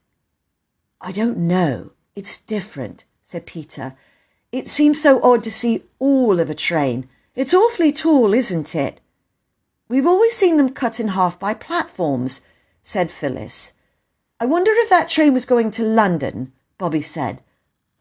I 0.99 1.13
don't 1.13 1.37
know. 1.37 1.91
It's 2.13 2.37
different, 2.37 3.05
said 3.23 3.45
Peter. 3.45 3.95
It 4.51 4.67
seems 4.67 5.01
so 5.01 5.23
odd 5.23 5.45
to 5.45 5.51
see 5.51 5.85
all 5.97 6.41
of 6.41 6.49
a 6.49 6.55
train. 6.55 7.07
It's 7.35 7.53
awfully 7.53 7.93
tall, 7.93 8.33
isn't 8.33 8.75
it? 8.75 8.99
We've 9.87 10.05
always 10.05 10.35
seen 10.35 10.57
them 10.57 10.71
cut 10.71 10.99
in 10.99 11.07
half 11.09 11.39
by 11.39 11.53
platforms, 11.53 12.41
said 12.83 13.09
Phyllis. 13.09 13.75
I 14.41 14.45
wonder 14.45 14.71
if 14.73 14.89
that 14.89 15.07
train 15.07 15.33
was 15.33 15.45
going 15.45 15.71
to 15.71 15.83
London, 15.83 16.51
Bobby 16.77 17.01
said. 17.01 17.41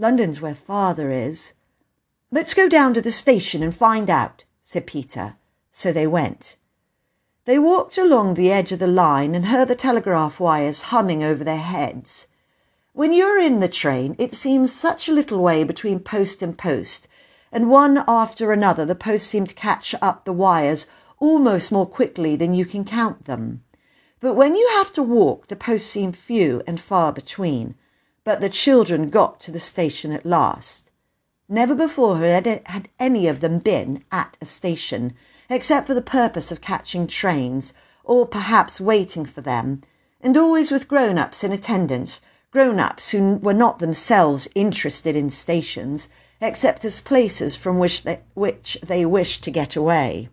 London's 0.00 0.40
where 0.40 0.56
father 0.56 1.12
is. 1.12 1.52
Let's 2.30 2.52
go 2.52 2.68
down 2.68 2.92
to 2.92 3.00
the 3.00 3.10
station 3.10 3.62
and 3.62 3.74
find 3.74 4.10
out, 4.10 4.44
said 4.62 4.86
Peter. 4.86 5.36
So 5.72 5.92
they 5.92 6.06
went. 6.06 6.56
They 7.46 7.58
walked 7.58 7.96
along 7.96 8.34
the 8.34 8.52
edge 8.52 8.70
of 8.70 8.80
the 8.80 8.86
line 8.86 9.34
and 9.34 9.46
heard 9.46 9.68
the 9.68 9.74
telegraph 9.74 10.38
wires 10.38 10.92
humming 10.92 11.24
over 11.24 11.42
their 11.42 11.56
heads. 11.56 12.26
When 12.92 13.14
you're 13.14 13.40
in 13.40 13.60
the 13.60 13.68
train, 13.68 14.14
it 14.18 14.34
seems 14.34 14.74
such 14.74 15.08
a 15.08 15.12
little 15.12 15.38
way 15.38 15.64
between 15.64 16.00
post 16.00 16.42
and 16.42 16.58
post, 16.58 17.08
and 17.50 17.70
one 17.70 18.04
after 18.06 18.52
another 18.52 18.84
the 18.84 18.94
posts 18.94 19.28
seem 19.28 19.46
to 19.46 19.54
catch 19.54 19.94
up 20.02 20.26
the 20.26 20.32
wires 20.34 20.86
almost 21.18 21.72
more 21.72 21.86
quickly 21.86 22.36
than 22.36 22.52
you 22.52 22.66
can 22.66 22.84
count 22.84 23.24
them. 23.24 23.64
But 24.20 24.34
when 24.34 24.54
you 24.54 24.68
have 24.74 24.92
to 24.92 25.02
walk, 25.02 25.46
the 25.46 25.56
posts 25.56 25.88
seem 25.88 26.12
few 26.12 26.62
and 26.66 26.78
far 26.78 27.10
between. 27.10 27.74
But 28.22 28.42
the 28.42 28.50
children 28.50 29.08
got 29.08 29.40
to 29.40 29.50
the 29.50 29.60
station 29.60 30.12
at 30.12 30.26
last. 30.26 30.87
Never 31.50 31.74
before 31.74 32.18
had, 32.18 32.60
had 32.66 32.90
any 32.98 33.26
of 33.26 33.40
them 33.40 33.58
been 33.58 34.04
at 34.12 34.36
a 34.38 34.44
station, 34.44 35.14
except 35.48 35.86
for 35.86 35.94
the 35.94 36.02
purpose 36.02 36.52
of 36.52 36.60
catching 36.60 37.06
trains, 37.06 37.72
or 38.04 38.26
perhaps 38.26 38.82
waiting 38.82 39.24
for 39.24 39.40
them, 39.40 39.80
and 40.20 40.36
always 40.36 40.70
with 40.70 40.88
grown-ups 40.88 41.42
in 41.42 41.50
attendance, 41.50 42.20
grown-ups 42.50 43.12
who 43.12 43.36
were 43.36 43.54
not 43.54 43.78
themselves 43.78 44.46
interested 44.54 45.16
in 45.16 45.30
stations, 45.30 46.10
except 46.38 46.84
as 46.84 47.00
places 47.00 47.56
from 47.56 47.78
which 47.78 48.02
they, 48.02 48.20
which 48.34 48.76
they 48.86 49.06
wished 49.06 49.42
to 49.44 49.50
get 49.50 49.74
away. 49.74 50.28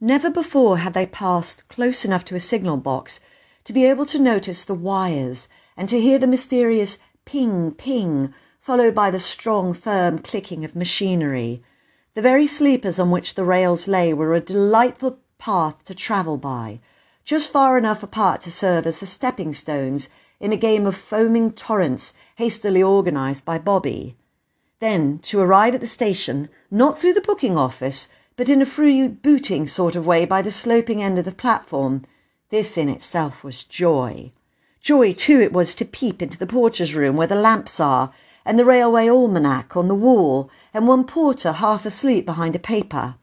Never 0.00 0.28
before 0.28 0.78
had 0.78 0.94
they 0.94 1.06
passed 1.06 1.68
close 1.68 2.04
enough 2.04 2.24
to 2.24 2.34
a 2.34 2.40
signal 2.40 2.78
box 2.78 3.20
to 3.62 3.72
be 3.72 3.84
able 3.84 4.06
to 4.06 4.18
notice 4.18 4.64
the 4.64 4.74
wires 4.74 5.48
and 5.76 5.88
to 5.88 6.00
hear 6.00 6.18
the 6.18 6.26
mysterious 6.26 6.98
ping 7.24 7.70
ping 7.74 8.34
followed 8.64 8.94
by 8.94 9.10
the 9.10 9.18
strong 9.18 9.74
firm 9.74 10.18
clicking 10.18 10.64
of 10.64 10.74
machinery. 10.74 11.62
The 12.14 12.22
very 12.22 12.46
sleepers 12.46 12.98
on 12.98 13.10
which 13.10 13.34
the 13.34 13.44
rails 13.44 13.86
lay 13.86 14.14
were 14.14 14.32
a 14.32 14.40
delightful 14.40 15.18
path 15.36 15.84
to 15.84 15.94
travel 15.94 16.38
by, 16.38 16.80
just 17.26 17.52
far 17.52 17.76
enough 17.76 18.02
apart 18.02 18.40
to 18.40 18.50
serve 18.50 18.86
as 18.86 19.00
the 19.00 19.06
stepping 19.06 19.52
stones 19.52 20.08
in 20.40 20.50
a 20.50 20.56
game 20.56 20.86
of 20.86 20.96
foaming 20.96 21.52
torrents 21.52 22.14
hastily 22.36 22.82
organised 22.82 23.44
by 23.44 23.58
Bobby. 23.58 24.16
Then 24.80 25.18
to 25.24 25.40
arrive 25.40 25.74
at 25.74 25.82
the 25.82 25.86
station, 25.86 26.48
not 26.70 26.98
through 26.98 27.12
the 27.12 27.20
booking 27.20 27.58
office, 27.58 28.08
but 28.34 28.48
in 28.48 28.62
a 28.62 28.66
free 28.66 29.06
booting 29.06 29.66
sort 29.66 29.94
of 29.94 30.06
way 30.06 30.24
by 30.24 30.40
the 30.40 30.50
sloping 30.50 31.02
end 31.02 31.18
of 31.18 31.26
the 31.26 31.32
platform, 31.32 32.06
this 32.48 32.78
in 32.78 32.88
itself 32.88 33.44
was 33.44 33.62
joy. 33.62 34.32
Joy, 34.80 35.12
too, 35.12 35.42
it 35.42 35.52
was 35.52 35.74
to 35.74 35.84
peep 35.84 36.22
into 36.22 36.38
the 36.38 36.46
porter's 36.46 36.94
room 36.94 37.18
where 37.18 37.26
the 37.26 37.34
lamps 37.34 37.78
are, 37.78 38.10
and 38.44 38.58
the 38.58 38.64
railway 38.64 39.08
almanac 39.08 39.76
on 39.76 39.88
the 39.88 39.94
wall, 39.94 40.50
and 40.72 40.86
one 40.86 41.04
porter 41.04 41.52
half 41.52 41.86
asleep 41.86 42.26
behind 42.26 42.54
a 42.54 42.58
paper. 42.58 43.14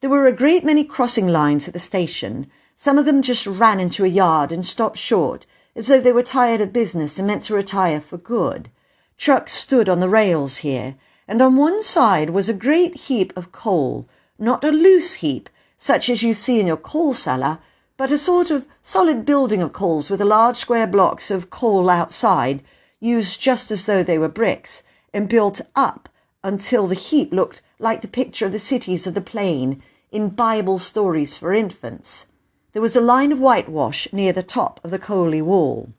There 0.00 0.10
were 0.10 0.26
a 0.26 0.32
great 0.32 0.64
many 0.64 0.84
crossing 0.84 1.28
lines 1.28 1.66
at 1.66 1.74
the 1.74 1.80
station. 1.80 2.50
Some 2.76 2.98
of 2.98 3.06
them 3.06 3.22
just 3.22 3.46
ran 3.46 3.80
into 3.80 4.04
a 4.04 4.08
yard 4.08 4.52
and 4.52 4.66
stopped 4.66 4.98
short, 4.98 5.46
as 5.76 5.86
though 5.86 6.00
they 6.00 6.12
were 6.12 6.22
tired 6.22 6.60
of 6.60 6.72
business 6.72 7.18
and 7.18 7.26
meant 7.26 7.44
to 7.44 7.54
retire 7.54 8.00
for 8.00 8.16
good. 8.16 8.70
Trucks 9.16 9.52
stood 9.52 9.88
on 9.88 10.00
the 10.00 10.08
rails 10.08 10.58
here, 10.58 10.96
and 11.26 11.40
on 11.40 11.56
one 11.56 11.82
side 11.82 12.30
was 12.30 12.48
a 12.48 12.54
great 12.54 12.96
heap 12.96 13.32
of 13.36 13.52
coal, 13.52 14.08
not 14.38 14.64
a 14.64 14.70
loose 14.70 15.14
heap, 15.14 15.48
such 15.76 16.08
as 16.08 16.22
you 16.22 16.34
see 16.34 16.60
in 16.60 16.66
your 16.66 16.76
coal 16.76 17.14
cellar, 17.14 17.58
but 17.96 18.10
a 18.10 18.18
sort 18.18 18.50
of 18.50 18.66
solid 18.82 19.24
building 19.24 19.62
of 19.62 19.72
coals 19.72 20.10
with 20.10 20.20
large 20.20 20.56
square 20.56 20.86
blocks 20.86 21.30
of 21.30 21.50
coal 21.50 21.88
outside, 21.88 22.62
used 23.04 23.38
just 23.40 23.70
as 23.70 23.84
though 23.84 24.02
they 24.02 24.18
were 24.18 24.28
bricks, 24.28 24.82
and 25.12 25.28
built 25.28 25.60
up 25.76 26.08
until 26.42 26.86
the 26.86 26.94
heap 26.94 27.32
looked 27.32 27.60
like 27.78 28.00
the 28.00 28.08
picture 28.08 28.46
of 28.46 28.52
the 28.52 28.58
cities 28.58 29.06
of 29.06 29.12
the 29.14 29.20
plain 29.20 29.82
in 30.10 30.28
Bible 30.30 30.78
stories 30.78 31.36
for 31.36 31.52
infants. 31.52 32.26
There 32.72 32.82
was 32.82 32.96
a 32.96 33.00
line 33.00 33.30
of 33.30 33.38
whitewash 33.38 34.08
near 34.12 34.32
the 34.32 34.42
top 34.42 34.80
of 34.82 34.90
the 34.90 34.98
coaly 34.98 35.42
wall. 35.42 35.92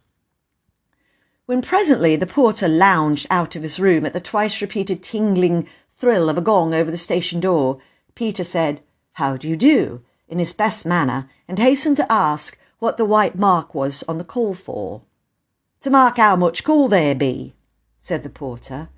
When 1.46 1.62
presently 1.62 2.16
the 2.16 2.26
porter 2.26 2.68
lounged 2.68 3.28
out 3.30 3.56
of 3.56 3.62
his 3.62 3.80
room 3.80 4.06
at 4.06 4.14
the 4.14 4.20
twice 4.20 4.60
repeated 4.62 5.04
tingling 5.04 5.68
thrill 5.96 6.28
of 6.28 6.40
a 6.40 6.42
gong 6.42 6.74
over 6.74 6.90
the 6.90 6.98
station 6.98 7.40
door, 7.40 7.78
Peter 8.16 8.44
said, 8.44 8.82
How 9.14 9.38
do 9.38 9.48
you 9.48 9.56
do? 9.56 10.02
in 10.28 10.40
his 10.40 10.54
best 10.54 10.88
manner, 10.88 11.30
and 11.48 11.60
hastened 11.60 11.98
to 11.98 12.12
ask 12.12 12.58
what 12.80 12.98
the 12.98 13.06
white 13.06 13.38
mark 13.38 13.76
was 13.76 14.04
on 14.08 14.18
the 14.18 14.24
coal 14.24 14.56
for. 14.56 15.04
To 15.86 15.92
mark 15.92 16.18
how 16.18 16.36
much 16.36 16.64
coal 16.64 16.88
there 16.88 17.14
be, 17.14 17.54
said 18.00 18.24
the 18.24 18.30
porter, 18.32 18.90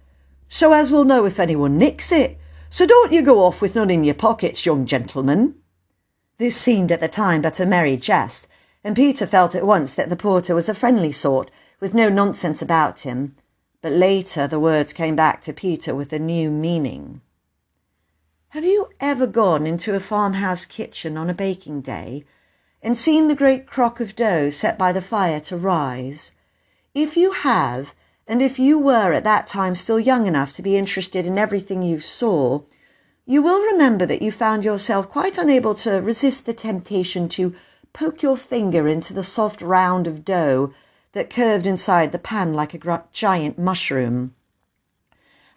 so 0.48 0.72
as 0.72 0.89
we'll 0.89 1.03
know 1.03 1.25
if 1.25 1.38
anyone 1.38 1.77
nicks 1.77 2.13
it. 2.13 2.39
So 2.70 2.86
don't 2.88 3.12
you 3.12 3.22
go 3.22 3.44
off 3.44 3.60
with 3.60 3.75
none 3.75 3.89
in 3.89 4.06
your 4.06 4.15
pockets, 4.15 4.65
young 4.65 4.86
gentleman. 4.86 5.56
This 6.38 6.56
seemed 6.56 6.94
at 6.94 7.01
the 7.01 7.10
time 7.10 7.41
but 7.41 7.60
a 7.60 7.65
merry 7.65 7.98
jest, 7.98 8.48
and 8.86 8.96
Peter 8.96 9.27
felt 9.27 9.53
at 9.53 9.65
once 9.65 9.94
that 9.96 10.10
the 10.10 10.15
porter 10.15 10.56
was 10.56 10.70
a 10.70 10.74
friendly 10.74 11.12
sort, 11.12 11.51
with 11.82 11.94
no 11.94 12.08
nonsense 12.08 12.62
about 12.62 13.01
him. 13.01 13.36
But 13.82 13.91
later 13.91 14.48
the 14.48 14.58
words 14.58 14.94
came 14.94 15.17
back 15.17 15.41
to 15.41 15.51
Peter 15.51 15.94
with 15.94 16.13
a 16.13 16.20
new 16.20 16.50
meaning. 16.50 17.20
Have 18.51 18.63
you 18.63 18.88
ever 19.01 19.27
gone 19.27 19.67
into 19.67 19.94
a 19.94 20.00
farmhouse 20.00 20.63
kitchen 20.63 21.17
on 21.17 21.29
a 21.29 21.34
baking 21.34 21.82
day 21.82 22.24
and 22.82 22.98
seen 22.98 23.27
the 23.27 23.36
great 23.36 23.67
crock 23.67 24.00
of 24.00 24.15
dough 24.15 24.50
set 24.50 24.77
by 24.77 24.94
the 24.94 25.01
fire 25.01 25.41
to 25.41 25.58
rise? 25.58 26.32
If 26.94 27.17
you 27.17 27.32
have, 27.32 27.94
and 28.27 28.41
if 28.41 28.58
you 28.58 28.79
were 28.79 29.13
at 29.13 29.24
that 29.24 29.48
time 29.48 29.75
still 29.75 30.00
young 30.00 30.25
enough 30.25 30.53
to 30.53 30.62
be 30.62 30.77
interested 30.77 31.25
in 31.25 31.38
everything 31.38 31.84
you 31.84 32.00
saw, 32.00 32.62
you 33.25 33.41
will 33.41 33.62
remember 33.72 34.06
that 34.06 34.22
you 34.22 34.32
found 34.32 34.63
yourself 34.63 35.10
quite 35.10 35.38
unable 35.38 35.75
to 35.75 36.01
resist 36.01 36.46
the 36.46 36.53
temptation 36.53 37.27
to 37.29 37.53
poke 37.91 38.22
your 38.22 38.38
finger 38.38 38.88
into 38.88 39.13
the 39.13 39.24
soft 39.24 39.62
round 39.62 40.08
of 40.08 40.24
dough 40.24 40.74
that 41.12 41.29
curved 41.29 41.65
inside 41.65 42.12
the 42.12 42.20
pan 42.20 42.53
like 42.53 42.74
a 42.74 43.03
giant 43.12 43.58
mushroom. 43.60 44.34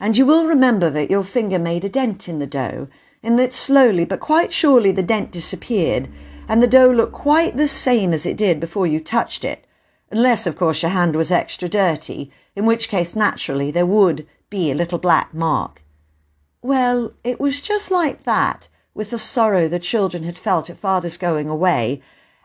And 0.00 0.16
you 0.16 0.26
will 0.26 0.46
remember 0.46 0.90
that 0.90 1.10
your 1.10 1.24
finger 1.24 1.58
made 1.58 1.84
a 1.84 1.88
dent 1.88 2.28
in 2.28 2.38
the 2.38 2.46
dough, 2.46 2.88
and 3.22 3.38
that 3.38 3.52
slowly 3.52 4.04
but 4.04 4.20
quite 4.20 4.52
surely 4.52 4.90
the 4.90 5.02
dent 5.02 5.30
disappeared, 5.30 6.08
and 6.48 6.62
the 6.62 6.66
dough 6.66 6.90
looked 6.90 7.12
quite 7.12 7.56
the 7.56 7.68
same 7.68 8.12
as 8.12 8.26
it 8.26 8.36
did 8.36 8.58
before 8.58 8.86
you 8.86 8.98
touched 8.98 9.44
it, 9.44 9.64
unless, 10.10 10.46
of 10.46 10.56
course, 10.56 10.82
your 10.82 10.90
hand 10.90 11.14
was 11.14 11.30
extra 11.30 11.68
dirty, 11.68 12.30
in 12.56 12.66
which 12.66 12.88
case, 12.88 13.14
naturally, 13.14 13.70
there 13.70 13.86
would 13.86 14.26
be 14.48 14.70
a 14.70 14.74
little 14.74 14.98
black 14.98 15.32
mark. 15.32 15.82
Well, 16.62 17.12
it 17.24 17.40
was 17.40 17.60
just 17.60 17.90
like 17.90 18.24
that 18.24 18.68
with 18.92 19.10
the 19.10 19.18
sorrow 19.18 19.68
the 19.68 19.78
children 19.78 20.24
had 20.24 20.36
felt 20.36 20.68
at 20.68 20.76
father's 20.76 21.16
going 21.16 21.48
away 21.48 22.02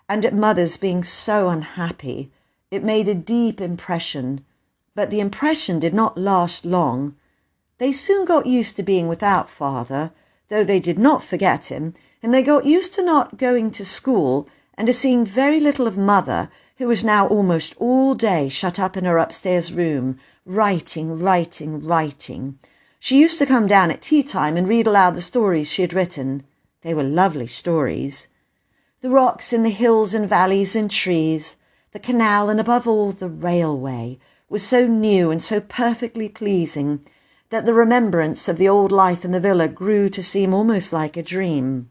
and 0.08 0.26
at 0.26 0.34
mother's 0.34 0.78
being 0.78 1.04
so 1.04 1.50
unhappy. 1.50 2.32
It 2.70 2.84
made 2.84 3.10
a 3.10 3.16
deep 3.16 3.60
impression, 3.60 4.46
but 4.94 5.10
the 5.10 5.20
impression 5.20 5.80
did 5.80 5.94
not 5.94 6.18
last 6.18 6.66
long. 6.66 7.16
They 7.80 7.92
soon 7.92 8.26
got 8.26 8.46
used 8.46 8.76
to 8.76 8.84
being 8.84 9.08
without 9.08 9.50
father, 9.50 10.12
though 10.50 10.64
they 10.64 10.80
did 10.80 11.00
not 11.00 11.24
forget 11.24 11.66
him, 11.66 11.96
and 12.22 12.34
they 12.34 12.44
got 12.44 12.66
used 12.66 12.94
to 12.94 13.04
not 13.04 13.38
going 13.38 13.72
to 13.72 13.86
school 13.86 14.48
and 14.78 14.88
to 14.88 14.94
seeing 14.94 15.26
very 15.26 15.60
little 15.60 15.88
of 15.88 15.98
mother, 15.98 16.50
who 16.78 16.88
was 16.88 17.04
now 17.04 17.28
almost 17.28 17.74
all 17.78 18.14
day 18.14 18.50
shut 18.50 18.78
up 18.80 18.98
in 18.98 19.06
her 19.06 19.18
upstairs 19.18 19.72
room, 19.72 20.18
writing, 20.46 21.18
writing, 21.20 21.82
writing. 21.86 22.60
She 23.00 23.20
used 23.20 23.38
to 23.40 23.46
come 23.46 23.68
down 23.68 23.92
at 23.92 24.02
tea 24.02 24.24
time 24.24 24.58
and 24.58 24.68
read 24.68 24.88
aloud 24.88 25.16
the 25.16 25.22
stories 25.22 25.68
she 25.70 25.82
had 25.82 25.94
written. 25.94 26.44
They 26.82 26.94
were 26.94 27.04
lovely 27.04 27.48
stories. 27.48 28.28
The 29.02 29.10
rocks 29.10 29.54
and 29.54 29.64
the 29.64 29.70
hills 29.70 30.14
and 30.14 30.28
valleys 30.28 30.76
and 30.76 30.90
trees, 30.90 31.56
the 31.94 32.00
canal, 32.00 32.50
and 32.50 32.60
above 32.60 32.88
all 32.88 33.12
the 33.12 33.30
railway, 33.30 34.20
were 34.50 34.60
so 34.60 34.88
new 34.88 35.32
and 35.32 35.42
so 35.42 35.62
perfectly 35.62 36.30
pleasing 36.30 37.06
that 37.50 37.66
the 37.66 37.74
remembrance 37.74 38.50
of 38.50 38.58
the 38.58 38.68
old 38.68 38.92
life 38.92 39.24
in 39.24 39.32
the 39.32 39.40
villa 39.40 39.68
grew 39.68 40.10
to 40.10 40.24
seem 40.24 40.54
almost 40.54 40.92
like 40.92 41.16
a 41.16 41.24
dream. 41.24 41.90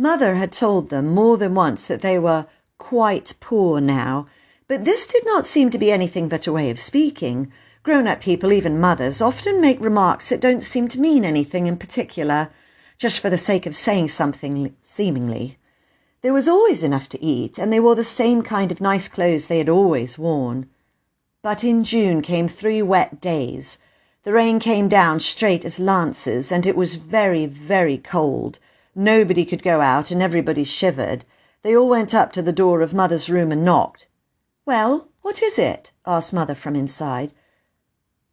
Mother 0.00 0.36
had 0.36 0.50
told 0.50 0.88
them 0.88 1.08
more 1.08 1.36
than 1.36 1.54
once 1.54 1.84
that 1.84 2.00
they 2.00 2.18
were 2.18 2.46
quite 2.78 3.34
poor 3.38 3.82
now, 3.82 4.26
but 4.66 4.86
this 4.86 5.06
did 5.06 5.26
not 5.26 5.44
seem 5.44 5.68
to 5.68 5.76
be 5.76 5.92
anything 5.92 6.26
but 6.26 6.46
a 6.46 6.52
way 6.52 6.70
of 6.70 6.78
speaking. 6.78 7.52
Grown 7.82 8.06
up 8.06 8.22
people, 8.22 8.50
even 8.50 8.80
mothers, 8.80 9.20
often 9.20 9.60
make 9.60 9.78
remarks 9.78 10.30
that 10.30 10.40
don't 10.40 10.64
seem 10.64 10.88
to 10.88 10.98
mean 10.98 11.22
anything 11.22 11.66
in 11.66 11.76
particular, 11.76 12.48
just 12.96 13.20
for 13.20 13.28
the 13.28 13.36
sake 13.36 13.66
of 13.66 13.76
saying 13.76 14.08
something 14.08 14.74
seemingly. 14.80 15.58
There 16.22 16.32
was 16.32 16.48
always 16.48 16.82
enough 16.82 17.10
to 17.10 17.22
eat, 17.22 17.58
and 17.58 17.70
they 17.70 17.78
wore 17.78 17.94
the 17.94 18.02
same 18.02 18.40
kind 18.40 18.72
of 18.72 18.80
nice 18.80 19.06
clothes 19.06 19.48
they 19.48 19.58
had 19.58 19.68
always 19.68 20.16
worn. 20.16 20.70
But 21.42 21.62
in 21.62 21.84
June 21.84 22.22
came 22.22 22.48
three 22.48 22.80
wet 22.80 23.20
days. 23.20 23.76
The 24.22 24.32
rain 24.32 24.60
came 24.60 24.88
down 24.88 25.20
straight 25.20 25.66
as 25.66 25.78
lances, 25.78 26.50
and 26.50 26.66
it 26.66 26.74
was 26.74 26.94
very, 26.94 27.44
very 27.44 27.98
cold. 27.98 28.58
Nobody 28.94 29.44
could 29.44 29.62
go 29.62 29.80
out, 29.80 30.10
and 30.10 30.20
everybody 30.20 30.64
shivered. 30.64 31.24
They 31.62 31.76
all 31.76 31.88
went 31.88 32.12
up 32.12 32.32
to 32.32 32.42
the 32.42 32.52
door 32.52 32.80
of 32.80 32.92
Mother's 32.92 33.30
room 33.30 33.52
and 33.52 33.64
knocked. 33.64 34.06
Well, 34.66 35.08
what 35.22 35.42
is 35.42 35.58
it? 35.58 35.92
asked 36.06 36.32
Mother 36.32 36.54
from 36.54 36.74
inside. 36.74 37.32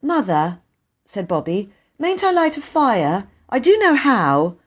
Mother, 0.02 0.60
said 1.06 1.28
Bobby, 1.28 1.72
mayn't 2.00 2.24
I 2.24 2.32
light 2.32 2.58
a 2.58 2.62
fire? 2.62 3.28
I 3.50 3.60
do 3.60 3.78
know 3.78 3.96
how. 3.96 4.58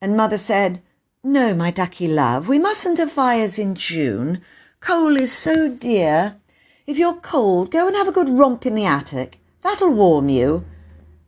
And 0.00 0.16
Mother 0.16 0.38
said, 0.38 0.82
No, 1.24 1.54
my 1.54 1.70
ducky 1.70 2.06
love, 2.06 2.48
we 2.48 2.58
mustn't 2.58 2.98
have 2.98 3.12
fires 3.12 3.58
in 3.58 3.74
June. 3.74 4.42
Coal 4.80 5.16
is 5.20 5.32
so 5.32 5.68
dear. 5.68 6.36
If 6.86 6.98
you're 6.98 7.14
cold, 7.14 7.70
go 7.70 7.86
and 7.86 7.96
have 7.96 8.08
a 8.08 8.12
good 8.12 8.28
romp 8.28 8.66
in 8.66 8.74
the 8.74 8.84
attic. 8.84 9.38
That'll 9.62 9.90
warm 9.90 10.28
you. 10.28 10.64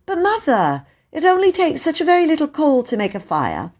But, 0.06 0.18
Mother, 0.18 0.86
it 1.12 1.24
only 1.24 1.52
takes 1.52 1.82
such 1.82 2.00
a 2.00 2.04
very 2.04 2.26
little 2.26 2.48
coal 2.48 2.82
to 2.82 2.96
make 2.96 3.14
a 3.14 3.20
fire. 3.20 3.72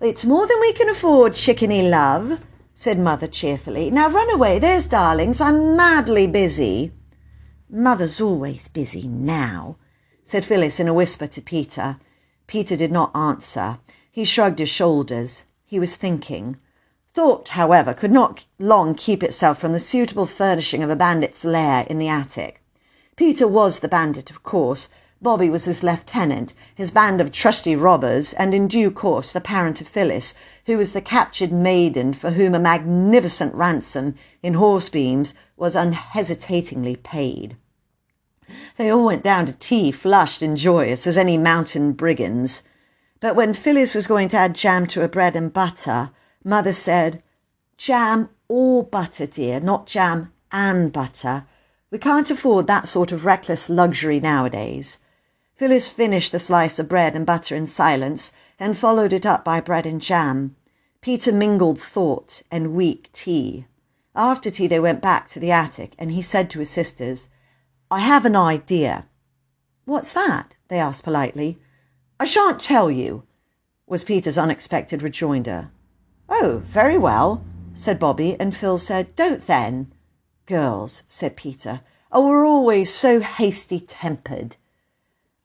It's 0.00 0.24
more 0.24 0.46
than 0.46 0.60
we 0.60 0.72
can 0.72 0.88
afford, 0.88 1.32
chickeny 1.32 1.90
love, 1.90 2.40
said 2.72 3.00
Mother 3.00 3.26
cheerfully. 3.26 3.90
Now 3.90 4.08
run 4.08 4.30
away, 4.30 4.60
there's 4.60 4.86
darlings, 4.86 5.40
I'm 5.40 5.74
madly 5.74 6.28
busy. 6.28 6.92
Mother's 7.68 8.20
always 8.20 8.68
busy 8.68 9.08
now, 9.08 9.76
said 10.22 10.44
Phyllis 10.44 10.78
in 10.78 10.86
a 10.86 10.94
whisper 10.94 11.26
to 11.26 11.42
Peter. 11.42 11.96
Peter 12.46 12.76
did 12.76 12.92
not 12.92 13.14
answer. 13.16 13.80
He 14.08 14.24
shrugged 14.24 14.60
his 14.60 14.68
shoulders. 14.68 15.42
He 15.64 15.80
was 15.80 15.96
thinking. 15.96 16.58
Thought, 17.12 17.48
however, 17.48 17.92
could 17.92 18.12
not 18.12 18.46
long 18.60 18.94
keep 18.94 19.24
itself 19.24 19.58
from 19.58 19.72
the 19.72 19.80
suitable 19.80 20.26
furnishing 20.26 20.84
of 20.84 20.90
a 20.90 20.96
bandit's 20.96 21.44
lair 21.44 21.84
in 21.90 21.98
the 21.98 22.08
attic. 22.08 22.62
Peter 23.16 23.48
was 23.48 23.80
the 23.80 23.88
bandit, 23.88 24.30
of 24.30 24.44
course, 24.44 24.88
Bobby 25.20 25.50
was 25.50 25.64
his 25.64 25.82
lieutenant, 25.82 26.54
his 26.72 26.92
band 26.92 27.20
of 27.20 27.32
trusty 27.32 27.74
robbers, 27.74 28.32
and 28.34 28.54
in 28.54 28.68
due 28.68 28.88
course 28.88 29.32
the 29.32 29.40
parent 29.40 29.80
of 29.80 29.88
Phyllis, 29.88 30.32
who 30.66 30.76
was 30.78 30.92
the 30.92 31.00
captured 31.00 31.50
maiden 31.50 32.12
for 32.14 32.30
whom 32.30 32.54
a 32.54 32.60
magnificent 32.60 33.52
ransom 33.52 34.14
in 34.44 34.54
horsebeans 34.54 35.34
was 35.56 35.74
unhesitatingly 35.74 36.94
paid. 36.94 37.56
They 38.76 38.90
all 38.90 39.06
went 39.06 39.24
down 39.24 39.46
to 39.46 39.52
tea 39.52 39.90
flushed 39.90 40.40
and 40.40 40.56
joyous 40.56 41.04
as 41.04 41.18
any 41.18 41.36
mountain 41.36 41.94
brigands. 41.94 42.62
But 43.18 43.34
when 43.34 43.54
Phyllis 43.54 43.96
was 43.96 44.06
going 44.06 44.28
to 44.28 44.36
add 44.36 44.54
jam 44.54 44.86
to 44.86 45.00
her 45.00 45.08
bread 45.08 45.34
and 45.34 45.52
butter, 45.52 46.10
Mother 46.44 46.72
said, 46.72 47.24
Jam 47.76 48.28
or 48.46 48.84
butter, 48.84 49.26
dear, 49.26 49.58
not 49.58 49.88
jam 49.88 50.32
and 50.52 50.92
butter. 50.92 51.44
We 51.90 51.98
can't 51.98 52.30
afford 52.30 52.68
that 52.68 52.86
sort 52.86 53.10
of 53.10 53.24
reckless 53.24 53.68
luxury 53.68 54.20
nowadays. 54.20 54.98
Phyllis 55.58 55.88
finished 55.88 56.30
the 56.30 56.38
slice 56.38 56.78
of 56.78 56.88
bread 56.88 57.16
and 57.16 57.26
butter 57.26 57.56
in 57.56 57.66
silence 57.66 58.30
and 58.60 58.78
followed 58.78 59.12
it 59.12 59.26
up 59.26 59.44
by 59.44 59.60
bread 59.60 59.86
and 59.86 60.00
jam. 60.00 60.54
Peter 61.00 61.32
mingled 61.32 61.80
thought 61.80 62.42
and 62.48 62.76
weak 62.76 63.10
tea. 63.12 63.66
After 64.14 64.52
tea, 64.52 64.68
they 64.68 64.78
went 64.78 65.02
back 65.02 65.28
to 65.30 65.40
the 65.40 65.50
attic, 65.50 65.94
and 65.98 66.12
he 66.12 66.22
said 66.22 66.48
to 66.50 66.60
his 66.60 66.70
sisters, 66.70 67.26
I 67.90 67.98
have 67.98 68.24
an 68.24 68.36
idea. 68.36 69.06
What's 69.84 70.12
that? 70.12 70.54
they 70.68 70.78
asked 70.78 71.02
politely. 71.02 71.58
I 72.20 72.24
shan't 72.24 72.60
tell 72.60 72.88
you, 72.88 73.24
was 73.84 74.04
Peter's 74.04 74.38
unexpected 74.38 75.02
rejoinder. 75.02 75.72
Oh, 76.28 76.62
very 76.66 76.98
well, 76.98 77.44
said 77.74 77.98
Bobby, 77.98 78.36
and 78.38 78.54
Phil 78.54 78.78
said, 78.78 79.16
Don't 79.16 79.44
then. 79.48 79.92
Girls, 80.46 81.02
said 81.08 81.36
Peter, 81.36 81.80
oh, 82.12 82.28
we're 82.28 82.46
always 82.46 82.94
so 82.94 83.18
hasty 83.20 83.80
tempered. 83.80 84.54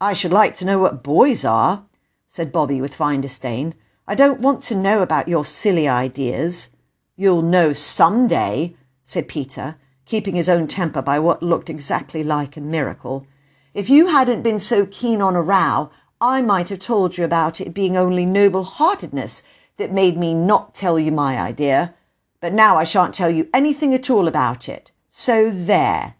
I 0.04 0.12
should 0.12 0.34
like 0.34 0.58
to 0.58 0.66
know 0.66 0.80
what 0.80 1.02
boys 1.02 1.46
are, 1.46 1.86
said 2.28 2.52
Bobby 2.52 2.82
with 2.82 2.94
fine 2.94 3.22
disdain. 3.22 3.74
I 4.06 4.16
don't 4.16 4.42
want 4.42 4.62
to 4.64 4.76
know 4.76 5.02
about 5.02 5.30
your 5.30 5.46
silly 5.46 5.88
ideas. 5.88 6.72
You'll 7.16 7.42
know 7.42 7.72
some 7.72 8.28
day, 8.28 8.76
said 9.06 9.30
Peter, 9.30 9.78
keeping 10.06 10.36
his 10.36 10.50
own 10.50 10.68
temper 10.68 11.02
by 11.02 11.20
what 11.20 11.42
looked 11.42 11.70
exactly 11.70 12.22
like 12.22 12.58
a 12.58 12.60
miracle. 12.60 13.26
If 13.74 13.90
you 13.90 14.08
hadn't 14.08 14.42
been 14.42 14.60
so 14.60 14.86
keen 14.86 15.22
on 15.22 15.38
a 15.38 15.42
row, 15.42 15.90
I 16.20 16.42
might 16.42 16.68
have 16.68 16.80
told 16.80 17.18
you 17.18 17.24
about 17.24 17.62
it 17.62 17.74
being 17.74 17.96
only 17.96 18.26
noble 18.26 18.66
heartedness 18.66 19.42
that 19.78 19.94
made 19.94 20.18
me 20.18 20.34
not 20.34 20.74
tell 20.74 21.00
you 21.00 21.14
my 21.14 21.40
idea. 21.40 21.96
But 22.42 22.52
now 22.52 22.76
I 22.78 22.84
shan't 22.84 23.16
tell 23.16 23.30
you 23.30 23.48
anything 23.54 23.94
at 23.94 24.10
all 24.10 24.28
about 24.28 24.68
it. 24.68 24.92
So 25.12 25.50
there. 25.50 26.16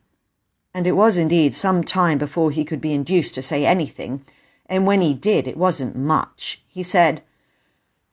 And 0.74 0.88
it 0.88 0.94
was 0.94 1.18
indeed 1.18 1.54
some 1.54 1.84
time 1.84 2.18
before 2.18 2.52
he 2.52 2.66
could 2.66 2.82
be 2.82 2.94
induced 2.94 3.36
to 3.36 3.42
say 3.42 3.66
anything, 3.66 4.26
and 4.66 4.88
when 4.88 5.02
he 5.02 5.14
did, 5.14 5.48
it 5.48 5.58
wasn't 5.58 5.96
much. 5.96 6.64
He 6.68 6.84
said, 6.84 7.22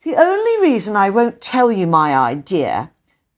The 0.02 0.16
only 0.16 0.60
reason 0.60 0.96
I 0.96 1.10
won't 1.10 1.40
tell 1.40 1.72
you 1.72 1.86
my 1.86 2.14
idea 2.14 2.90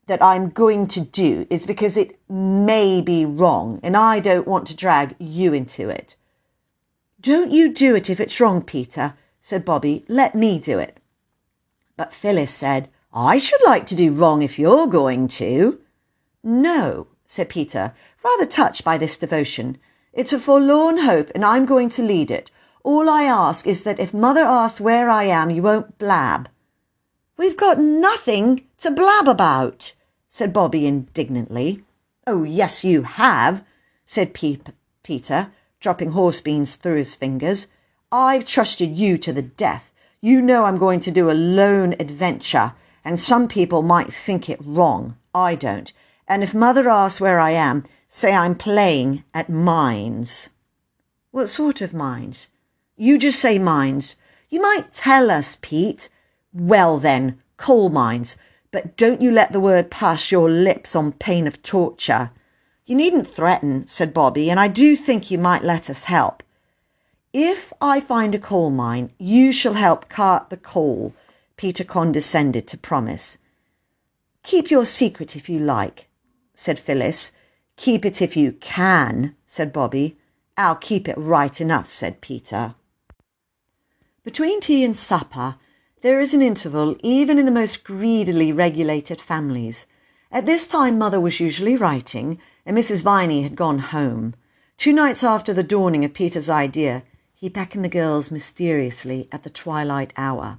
that 0.06 0.22
I'm 0.22 0.50
going 0.50 0.88
to 0.88 1.00
do 1.00 1.46
is 1.48 1.66
because 1.66 1.96
it 1.96 2.18
may 2.28 3.00
be 3.00 3.24
wrong, 3.24 3.78
and 3.82 3.96
I 3.96 4.18
don't 4.18 4.48
want 4.48 4.66
to 4.68 4.76
drag 4.76 5.14
you 5.18 5.52
into 5.52 5.88
it. 5.88 6.16
Don't 7.20 7.52
you 7.52 7.72
do 7.72 7.94
it 7.94 8.10
if 8.10 8.18
it's 8.18 8.40
wrong, 8.40 8.62
Peter, 8.62 9.14
said 9.40 9.64
Bobby. 9.64 10.04
Let 10.08 10.34
me 10.34 10.58
do 10.58 10.78
it. 10.78 10.98
But 11.96 12.12
Phyllis 12.12 12.52
said, 12.52 12.88
I 13.14 13.38
should 13.38 13.60
like 13.64 13.86
to 13.86 13.94
do 13.94 14.12
wrong 14.12 14.42
if 14.42 14.58
you're 14.58 14.86
going 14.86 15.28
to. 15.28 15.80
No, 16.42 17.06
said 17.32 17.48
Peter, 17.48 17.94
rather 18.22 18.44
touched 18.44 18.84
by 18.84 18.98
this 18.98 19.16
devotion. 19.16 19.78
It's 20.12 20.34
a 20.34 20.38
forlorn 20.38 20.98
hope, 20.98 21.30
and 21.34 21.46
I'm 21.46 21.64
going 21.64 21.88
to 21.96 22.02
lead 22.02 22.30
it. 22.30 22.50
All 22.84 23.08
I 23.08 23.22
ask 23.22 23.66
is 23.66 23.84
that 23.84 23.98
if 23.98 24.12
Mother 24.12 24.42
asks 24.44 24.82
where 24.82 25.08
I 25.08 25.24
am, 25.24 25.48
you 25.48 25.62
won't 25.62 25.96
blab. 25.96 26.50
We've 27.38 27.56
got 27.56 27.78
nothing 27.78 28.66
to 28.80 28.90
blab 28.90 29.28
about, 29.28 29.94
said 30.28 30.52
Bobby 30.52 30.86
indignantly. 30.86 31.82
Oh, 32.26 32.42
yes, 32.42 32.84
you 32.84 33.00
have, 33.00 33.64
said 34.04 34.34
Pe- 34.34 34.58
Peter, 35.02 35.50
dropping 35.80 36.10
horse 36.10 36.42
beans 36.42 36.76
through 36.76 36.96
his 36.96 37.14
fingers. 37.14 37.66
I've 38.12 38.44
trusted 38.44 38.94
you 38.94 39.16
to 39.16 39.32
the 39.32 39.40
death. 39.40 39.90
You 40.20 40.42
know 40.42 40.66
I'm 40.66 40.76
going 40.76 41.00
to 41.00 41.10
do 41.10 41.30
a 41.30 41.32
lone 41.32 41.94
adventure 41.98 42.74
and 43.06 43.18
some 43.18 43.48
people 43.48 43.80
might 43.82 44.12
think 44.12 44.50
it 44.50 44.60
wrong. 44.62 45.16
I 45.34 45.54
don't. 45.54 45.90
And 46.28 46.42
if 46.42 46.54
mother 46.54 46.88
asks 46.88 47.20
where 47.20 47.40
I 47.40 47.50
am, 47.50 47.84
say 48.08 48.32
I'm 48.32 48.54
playing 48.54 49.24
at 49.34 49.48
mines. 49.48 50.48
What 51.30 51.48
sort 51.48 51.80
of 51.80 51.92
mines? 51.92 52.48
You 52.96 53.18
just 53.18 53.40
say 53.40 53.58
mines. 53.58 54.16
You 54.48 54.60
might 54.60 54.92
tell 54.92 55.30
us, 55.30 55.56
Pete. 55.60 56.08
Well 56.52 56.98
then, 56.98 57.40
coal 57.56 57.88
mines. 57.88 58.36
But 58.70 58.96
don't 58.96 59.20
you 59.20 59.30
let 59.30 59.52
the 59.52 59.60
word 59.60 59.90
pass 59.90 60.30
your 60.30 60.50
lips 60.50 60.94
on 60.94 61.12
pain 61.12 61.46
of 61.46 61.62
torture. 61.62 62.30
You 62.86 62.96
needn't 62.96 63.28
threaten, 63.28 63.86
said 63.86 64.14
Bobby, 64.14 64.50
and 64.50 64.58
I 64.58 64.68
do 64.68 64.96
think 64.96 65.30
you 65.30 65.38
might 65.38 65.64
let 65.64 65.88
us 65.88 66.04
help. 66.04 66.42
If 67.32 67.72
I 67.80 68.00
find 68.00 68.34
a 68.34 68.38
coal 68.38 68.70
mine, 68.70 69.10
you 69.18 69.52
shall 69.52 69.74
help 69.74 70.08
cart 70.08 70.50
the 70.50 70.56
coal 70.56 71.14
Peter 71.56 71.84
condescended 71.84 72.66
to 72.66 72.76
promise. 72.76 73.38
Keep 74.42 74.70
your 74.70 74.84
secret 74.84 75.36
if 75.36 75.48
you 75.48 75.60
like, 75.60 76.08
said 76.54 76.78
Phyllis. 76.78 77.32
Keep 77.76 78.04
it 78.04 78.20
if 78.20 78.36
you 78.36 78.52
can, 78.52 79.34
said 79.46 79.72
Bobby. 79.72 80.18
I'll 80.56 80.76
keep 80.76 81.08
it 81.08 81.16
right 81.16 81.60
enough, 81.60 81.88
said 81.90 82.20
Peter. 82.20 82.74
Between 84.22 84.60
tea 84.60 84.84
and 84.84 84.96
supper, 84.96 85.56
there 86.02 86.20
is 86.20 86.34
an 86.34 86.42
interval 86.42 86.96
even 87.00 87.38
in 87.38 87.46
the 87.46 87.50
most 87.50 87.84
greedily 87.84 88.52
regulated 88.52 89.20
families. 89.20 89.86
At 90.30 90.46
this 90.46 90.66
time, 90.66 90.98
Mother 90.98 91.20
was 91.20 91.40
usually 91.40 91.76
writing, 91.76 92.38
and 92.66 92.76
Mrs. 92.76 93.02
Viney 93.02 93.42
had 93.42 93.56
gone 93.56 93.78
home. 93.78 94.34
Two 94.76 94.92
nights 94.92 95.22
after 95.24 95.52
the 95.52 95.62
dawning 95.62 96.04
of 96.04 96.14
Peter's 96.14 96.50
idea, 96.50 97.02
he 97.34 97.48
beckoned 97.48 97.84
the 97.84 97.88
girls 97.88 98.30
mysteriously 98.30 99.28
at 99.32 99.42
the 99.42 99.50
twilight 99.50 100.12
hour. 100.16 100.58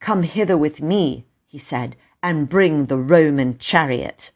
Come 0.00 0.22
hither 0.22 0.56
with 0.56 0.80
me, 0.80 1.26
he 1.46 1.58
said, 1.58 1.96
and 2.22 2.48
bring 2.48 2.86
the 2.86 2.98
Roman 2.98 3.58
chariot. 3.58 4.30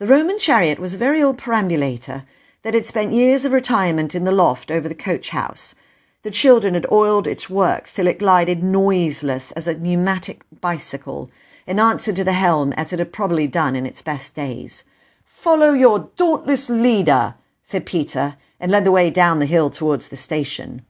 The 0.00 0.06
Roman 0.06 0.38
chariot 0.38 0.78
was 0.78 0.94
a 0.94 0.96
very 0.96 1.22
old 1.22 1.36
perambulator 1.36 2.24
that 2.62 2.72
had 2.72 2.86
spent 2.86 3.12
years 3.12 3.44
of 3.44 3.52
retirement 3.52 4.14
in 4.14 4.24
the 4.24 4.32
loft 4.32 4.70
over 4.70 4.88
the 4.88 4.94
coach 4.94 5.28
house. 5.28 5.74
The 6.22 6.30
children 6.30 6.72
had 6.72 6.90
oiled 6.90 7.26
its 7.26 7.50
works 7.50 7.92
till 7.92 8.06
it 8.06 8.18
glided 8.18 8.62
noiseless 8.62 9.52
as 9.52 9.68
a 9.68 9.78
pneumatic 9.78 10.40
bicycle, 10.58 11.30
in 11.66 11.78
answer 11.78 12.14
to 12.14 12.24
the 12.24 12.32
helm 12.32 12.72
as 12.78 12.94
it 12.94 12.98
had 12.98 13.12
probably 13.12 13.46
done 13.46 13.76
in 13.76 13.84
its 13.84 14.00
best 14.00 14.34
days. 14.34 14.84
Follow 15.26 15.74
your 15.74 16.08
dauntless 16.16 16.70
leader, 16.70 17.34
said 17.62 17.84
Peter, 17.84 18.36
and 18.58 18.72
led 18.72 18.86
the 18.86 18.90
way 18.90 19.10
down 19.10 19.38
the 19.38 19.44
hill 19.44 19.68
towards 19.68 20.08
the 20.08 20.16
station. 20.16 20.80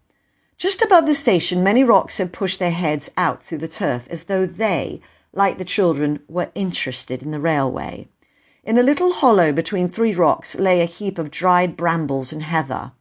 Just 0.57 0.83
above 0.83 1.07
the 1.07 1.17
station, 1.17 1.65
many 1.65 1.83
rocks 1.83 2.19
had 2.19 2.33
pushed 2.33 2.61
their 2.61 2.71
heads 2.71 3.11
out 3.17 3.43
through 3.43 3.59
the 3.59 3.67
turf 3.67 4.07
as 4.09 4.27
though 4.27 4.47
they, 4.47 5.01
like 5.33 5.59
the 5.59 5.65
children, 5.65 6.21
were 6.29 6.53
interested 6.55 7.25
in 7.25 7.33
the 7.33 7.41
railway. 7.41 8.07
In 8.63 8.77
a 8.77 8.83
little 8.83 9.15
hollow 9.15 9.53
between 9.53 9.89
three 9.89 10.15
rocks 10.15 10.55
lay 10.55 10.83
a 10.83 10.85
heap 10.85 11.17
of 11.17 11.31
dried 11.31 11.79
brambles 11.79 12.31
and 12.31 12.43
heather. 12.43 12.93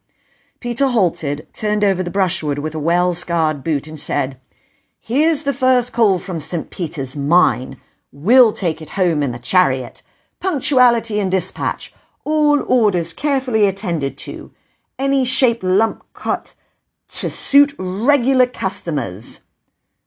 Peter 0.58 0.88
halted, 0.88 1.48
turned 1.52 1.84
over 1.84 2.02
the 2.02 2.10
brushwood 2.10 2.58
with 2.58 2.74
a 2.74 2.78
well 2.78 3.12
scarred 3.12 3.62
boot, 3.62 3.86
and 3.86 4.00
said, 4.00 4.40
Here's 5.00 5.42
the 5.42 5.52
first 5.52 5.92
coal 5.92 6.18
from 6.18 6.40
St. 6.40 6.70
Peter's 6.70 7.14
mine. 7.14 7.76
We'll 8.10 8.52
take 8.52 8.80
it 8.80 8.90
home 8.90 9.22
in 9.22 9.32
the 9.32 9.38
chariot. 9.38 10.02
Punctuality 10.40 11.20
and 11.20 11.30
dispatch. 11.30 11.92
All 12.24 12.62
orders 12.62 13.12
carefully 13.12 13.66
attended 13.66 14.16
to. 14.18 14.52
Any 14.98 15.26
shape 15.26 15.62
lump 15.62 16.04
cut 16.14 16.54
to 17.16 17.28
suit 17.28 17.74
regular 17.78 18.46
customers. 18.46 19.40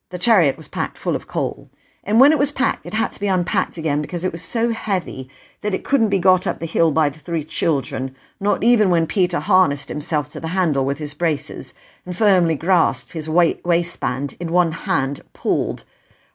The 0.10 0.18
chariot 0.18 0.58
was 0.58 0.68
packed 0.68 0.98
full 0.98 1.16
of 1.16 1.28
coal, 1.28 1.70
and 2.06 2.20
when 2.20 2.34
it 2.34 2.38
was 2.38 2.52
packed, 2.52 2.86
it 2.86 2.94
had 2.94 3.13
to 3.13 3.20
be 3.20 3.28
unpacked 3.28 3.78
again 3.78 4.02
because 4.02 4.26
it 4.26 4.32
was 4.34 4.42
so 4.42 4.72
heavy 4.72 5.30
that 5.62 5.74
it 5.74 5.86
couldn't 5.86 6.10
be 6.10 6.20
got 6.20 6.46
up 6.46 6.60
the 6.60 6.66
hill 6.66 6.92
by 6.92 7.08
the 7.08 7.20
three 7.20 7.46
children, 7.46 8.13
not 8.42 8.62
even 8.62 8.89
when 8.89 9.08
Peter 9.08 9.39
harnessed 9.39 9.88
himself 9.88 10.30
to 10.30 10.42
the 10.42 10.50
handle 10.50 10.84
with 10.84 10.98
his 10.98 11.13
braces 11.13 11.74
and 12.06 12.18
firmly 12.18 12.56
grasped 12.56 13.13
his 13.13 13.30
waistband 13.30 14.36
in 14.38 14.52
one 14.52 14.74
hand, 14.74 15.22
pulled, 15.32 15.86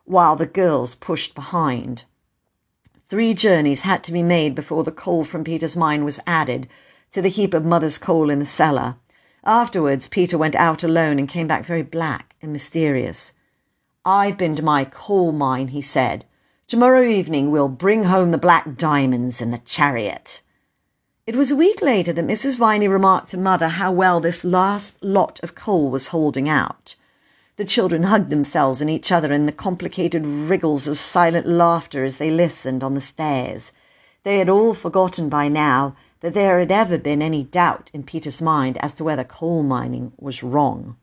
while 0.07 0.37
the 0.37 0.47
girls 0.47 0.95
pushed 0.95 1.35
behind. 1.35 2.05
Three 3.11 3.35
journeys 3.35 3.83
had 3.83 4.03
to 4.05 4.13
be 4.13 4.23
made 4.23 4.55
before 4.55 4.85
the 4.85 4.91
coal 4.91 5.23
from 5.23 5.45
Peter's 5.45 5.77
mine 5.77 6.05
was 6.05 6.21
added 6.27 6.67
to 7.11 7.21
the 7.21 7.29
heap 7.29 7.53
of 7.53 7.65
mother's 7.65 7.99
coal 7.99 8.31
in 8.31 8.39
the 8.39 8.47
cellar. 8.47 8.97
Afterwards, 9.45 10.09
Peter 10.09 10.39
went 10.39 10.57
out 10.57 10.83
alone 10.83 11.19
and 11.19 11.29
came 11.29 11.47
back 11.47 11.65
very 11.67 11.83
black 11.83 12.35
and 12.41 12.53
mysterious. 12.53 13.33
I've 14.11 14.39
been 14.39 14.57
to 14.57 14.63
my 14.63 14.87
coal 14.87 15.33
mine, 15.33 15.69
he 15.69 15.83
said. 15.83 16.25
Tomorrow 16.67 17.03
evening 17.03 17.51
we'll 17.51 17.69
bring 17.69 18.05
home 18.05 18.31
the 18.31 18.39
black 18.39 18.75
diamonds 18.75 19.43
in 19.43 19.51
the 19.51 19.59
chariot. 19.59 20.41
It 21.27 21.37
was 21.37 21.51
a 21.51 21.57
week 21.57 21.83
later 21.83 22.15
that 22.15 22.27
Mrs. 22.27 22.57
Viney 22.57 22.89
remarked 22.89 23.29
to 23.33 23.37
Mother 23.37 23.69
how 23.69 23.93
well 23.93 24.19
this 24.19 24.47
last 24.47 25.05
lot 25.05 25.39
of 25.43 25.55
coal 25.55 25.91
was 25.91 26.09
holding 26.09 26.49
out. 26.49 26.97
The 27.57 27.67
children 27.67 28.05
hugged 28.05 28.31
themselves 28.31 28.81
and 28.81 28.89
each 28.89 29.13
other 29.13 29.31
in 29.31 29.45
the 29.45 29.53
complicated 29.53 30.25
wriggles 30.25 30.89
of 30.89 30.97
silent 30.97 31.47
laughter 31.47 32.03
as 32.03 32.17
they 32.17 32.31
listened 32.31 32.83
on 32.83 32.95
the 32.95 33.03
stairs. 33.03 33.73
They 34.23 34.39
had 34.39 34.49
all 34.49 34.73
forgotten 34.73 35.29
by 35.29 35.49
now 35.49 35.97
that 36.21 36.33
there 36.33 36.61
had 36.61 36.73
ever 36.73 36.97
been 36.97 37.21
any 37.21 37.43
doubt 37.43 37.91
in 37.93 38.05
Peter's 38.05 38.41
mind 38.41 38.79
as 38.81 38.95
to 38.95 39.05
whether 39.05 39.23
coal 39.23 39.63
mining 39.63 40.15
was 40.17 40.43
wrong. 40.43 40.97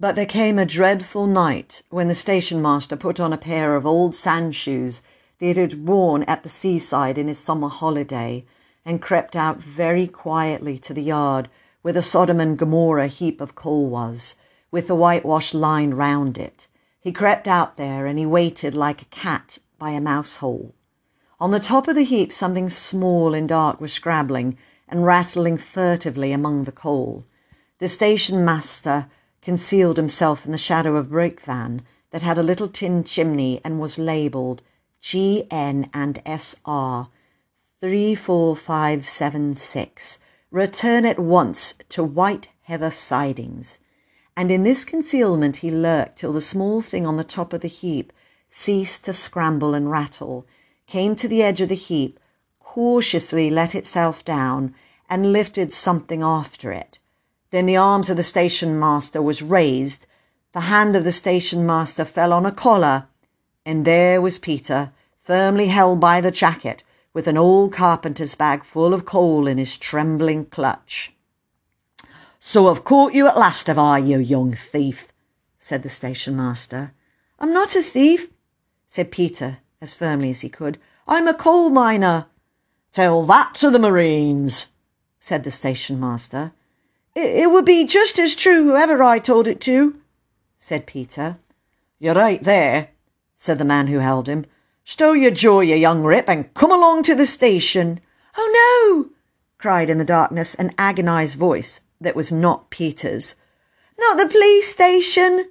But 0.00 0.14
there 0.14 0.24
came 0.24 0.58
a 0.58 0.64
dreadful 0.64 1.26
night 1.26 1.82
when 1.90 2.08
the 2.08 2.14
station 2.14 2.62
master 2.62 2.96
put 2.96 3.20
on 3.20 3.34
a 3.34 3.36
pair 3.36 3.76
of 3.76 3.84
old 3.84 4.14
sand 4.14 4.56
shoes 4.56 5.02
that 5.38 5.56
he 5.56 5.60
had 5.60 5.86
worn 5.86 6.22
at 6.22 6.42
the 6.42 6.48
seaside 6.48 7.18
in 7.18 7.28
his 7.28 7.38
summer 7.38 7.68
holiday 7.68 8.46
and 8.82 9.02
crept 9.02 9.36
out 9.36 9.58
very 9.58 10.06
quietly 10.06 10.78
to 10.78 10.94
the 10.94 11.02
yard 11.02 11.50
where 11.82 11.92
the 11.92 12.00
Sodom 12.00 12.40
and 12.40 12.56
Gomorrah 12.56 13.08
heap 13.08 13.42
of 13.42 13.54
coal 13.54 13.90
was, 13.90 14.36
with 14.70 14.86
the 14.86 14.94
whitewash 14.94 15.52
line 15.52 15.92
round 15.92 16.38
it. 16.38 16.66
He 16.98 17.12
crept 17.12 17.46
out 17.46 17.76
there 17.76 18.06
and 18.06 18.18
he 18.18 18.24
waited 18.24 18.74
like 18.74 19.02
a 19.02 19.12
cat 19.16 19.58
by 19.78 19.90
a 19.90 20.00
mouse 20.00 20.36
hole. 20.36 20.74
On 21.38 21.50
the 21.50 21.60
top 21.60 21.88
of 21.88 21.94
the 21.94 22.04
heap 22.04 22.32
something 22.32 22.70
small 22.70 23.34
and 23.34 23.46
dark 23.46 23.82
was 23.82 23.92
scrabbling 23.92 24.56
and 24.88 25.04
rattling 25.04 25.58
furtively 25.58 26.32
among 26.32 26.64
the 26.64 26.72
coal. 26.72 27.26
The 27.80 27.88
station 27.88 28.46
master 28.46 29.10
concealed 29.42 29.96
himself 29.96 30.44
in 30.44 30.52
the 30.52 30.58
shadow 30.58 30.96
of 30.96 31.06
a 31.06 31.08
brake 31.08 31.40
van 31.40 31.82
that 32.10 32.22
had 32.22 32.36
a 32.36 32.42
little 32.42 32.68
tin 32.68 33.02
chimney 33.04 33.60
and 33.64 33.80
was 33.80 33.98
labelled 33.98 34.60
GN 35.02 35.88
and 35.94 36.20
SR 36.26 37.06
34576. 37.80 40.18
Return 40.50 41.06
at 41.06 41.18
once 41.18 41.72
to 41.88 42.04
White 42.04 42.48
Heather 42.62 42.90
Sidings. 42.90 43.78
And 44.36 44.50
in 44.50 44.62
this 44.62 44.84
concealment 44.84 45.58
he 45.58 45.70
lurked 45.70 46.18
till 46.18 46.32
the 46.32 46.40
small 46.40 46.82
thing 46.82 47.06
on 47.06 47.16
the 47.16 47.24
top 47.24 47.52
of 47.52 47.62
the 47.62 47.68
heap 47.68 48.12
ceased 48.50 49.04
to 49.04 49.12
scramble 49.12 49.74
and 49.74 49.90
rattle, 49.90 50.46
came 50.86 51.16
to 51.16 51.28
the 51.28 51.42
edge 51.42 51.60
of 51.60 51.68
the 51.68 51.74
heap, 51.74 52.18
cautiously 52.58 53.48
let 53.48 53.74
itself 53.74 54.24
down, 54.24 54.74
and 55.08 55.32
lifted 55.32 55.72
something 55.72 56.22
after 56.22 56.72
it. 56.72 56.98
Then 57.50 57.66
the 57.66 57.76
arms 57.76 58.08
of 58.08 58.16
the 58.16 58.22
station 58.22 58.78
master 58.78 59.20
was 59.20 59.42
raised, 59.42 60.06
the 60.52 60.60
hand 60.62 60.94
of 60.94 61.04
the 61.04 61.12
station 61.12 61.66
master 61.66 62.04
fell 62.04 62.32
on 62.32 62.46
a 62.46 62.52
collar, 62.52 63.06
and 63.66 63.84
there 63.84 64.20
was 64.20 64.38
Peter, 64.38 64.92
firmly 65.20 65.66
held 65.66 66.00
by 66.00 66.20
the 66.20 66.30
jacket, 66.30 66.82
with 67.12 67.26
an 67.26 67.36
old 67.36 67.72
carpenter's 67.72 68.36
bag 68.36 68.62
full 68.62 68.94
of 68.94 69.04
coal 69.04 69.48
in 69.48 69.58
his 69.58 69.76
trembling 69.76 70.46
clutch. 70.46 71.12
So 72.38 72.68
I've 72.68 72.84
caught 72.84 73.14
you 73.14 73.26
at 73.26 73.36
last, 73.36 73.66
have 73.66 73.78
I, 73.78 73.98
you 73.98 74.18
young 74.18 74.54
thief? 74.54 75.08
said 75.58 75.82
the 75.82 75.90
station 75.90 76.36
master. 76.36 76.92
I'm 77.38 77.52
not 77.52 77.74
a 77.74 77.82
thief, 77.82 78.30
said 78.86 79.10
Peter, 79.10 79.58
as 79.80 79.94
firmly 79.94 80.30
as 80.30 80.40
he 80.40 80.48
could. 80.48 80.78
I'm 81.06 81.26
a 81.26 81.34
coal 81.34 81.70
miner. 81.70 82.26
Tell 82.92 83.24
that 83.26 83.54
to 83.56 83.70
the 83.70 83.78
Marines, 83.78 84.68
said 85.18 85.44
the 85.44 85.50
station 85.50 85.98
master. 85.98 86.52
It, 87.14 87.50
would 87.50 87.64
be 87.64 87.84
just 87.84 88.18
as 88.18 88.36
true 88.36 88.64
whoever 88.64 89.02
I 89.02 89.18
told 89.18 89.48
it 89.48 89.60
to, 89.62 90.00
said 90.58 90.86
Peter. 90.86 91.38
You're 91.98 92.14
right 92.14 92.42
there, 92.42 92.90
said 93.36 93.58
the 93.58 93.64
man 93.64 93.88
who 93.88 93.98
held 93.98 94.28
him. 94.28 94.46
Stow 94.84 95.12
your 95.12 95.32
jaw, 95.32 95.60
you 95.60 95.74
young 95.74 96.04
rip, 96.04 96.28
and 96.28 96.54
come 96.54 96.70
along 96.70 97.02
to 97.04 97.14
the 97.14 97.26
station. 97.26 98.00
Oh, 98.36 99.06
no! 99.06 99.10
cried 99.58 99.90
in 99.90 99.98
the 99.98 100.04
darkness 100.04 100.54
an 100.54 100.72
agonized 100.78 101.36
voice 101.36 101.80
that 102.00 102.16
was 102.16 102.30
not 102.30 102.70
Peter's. 102.70 103.34
Not 103.98 104.16
the 104.16 104.28
police 104.28 104.68
station, 104.68 105.50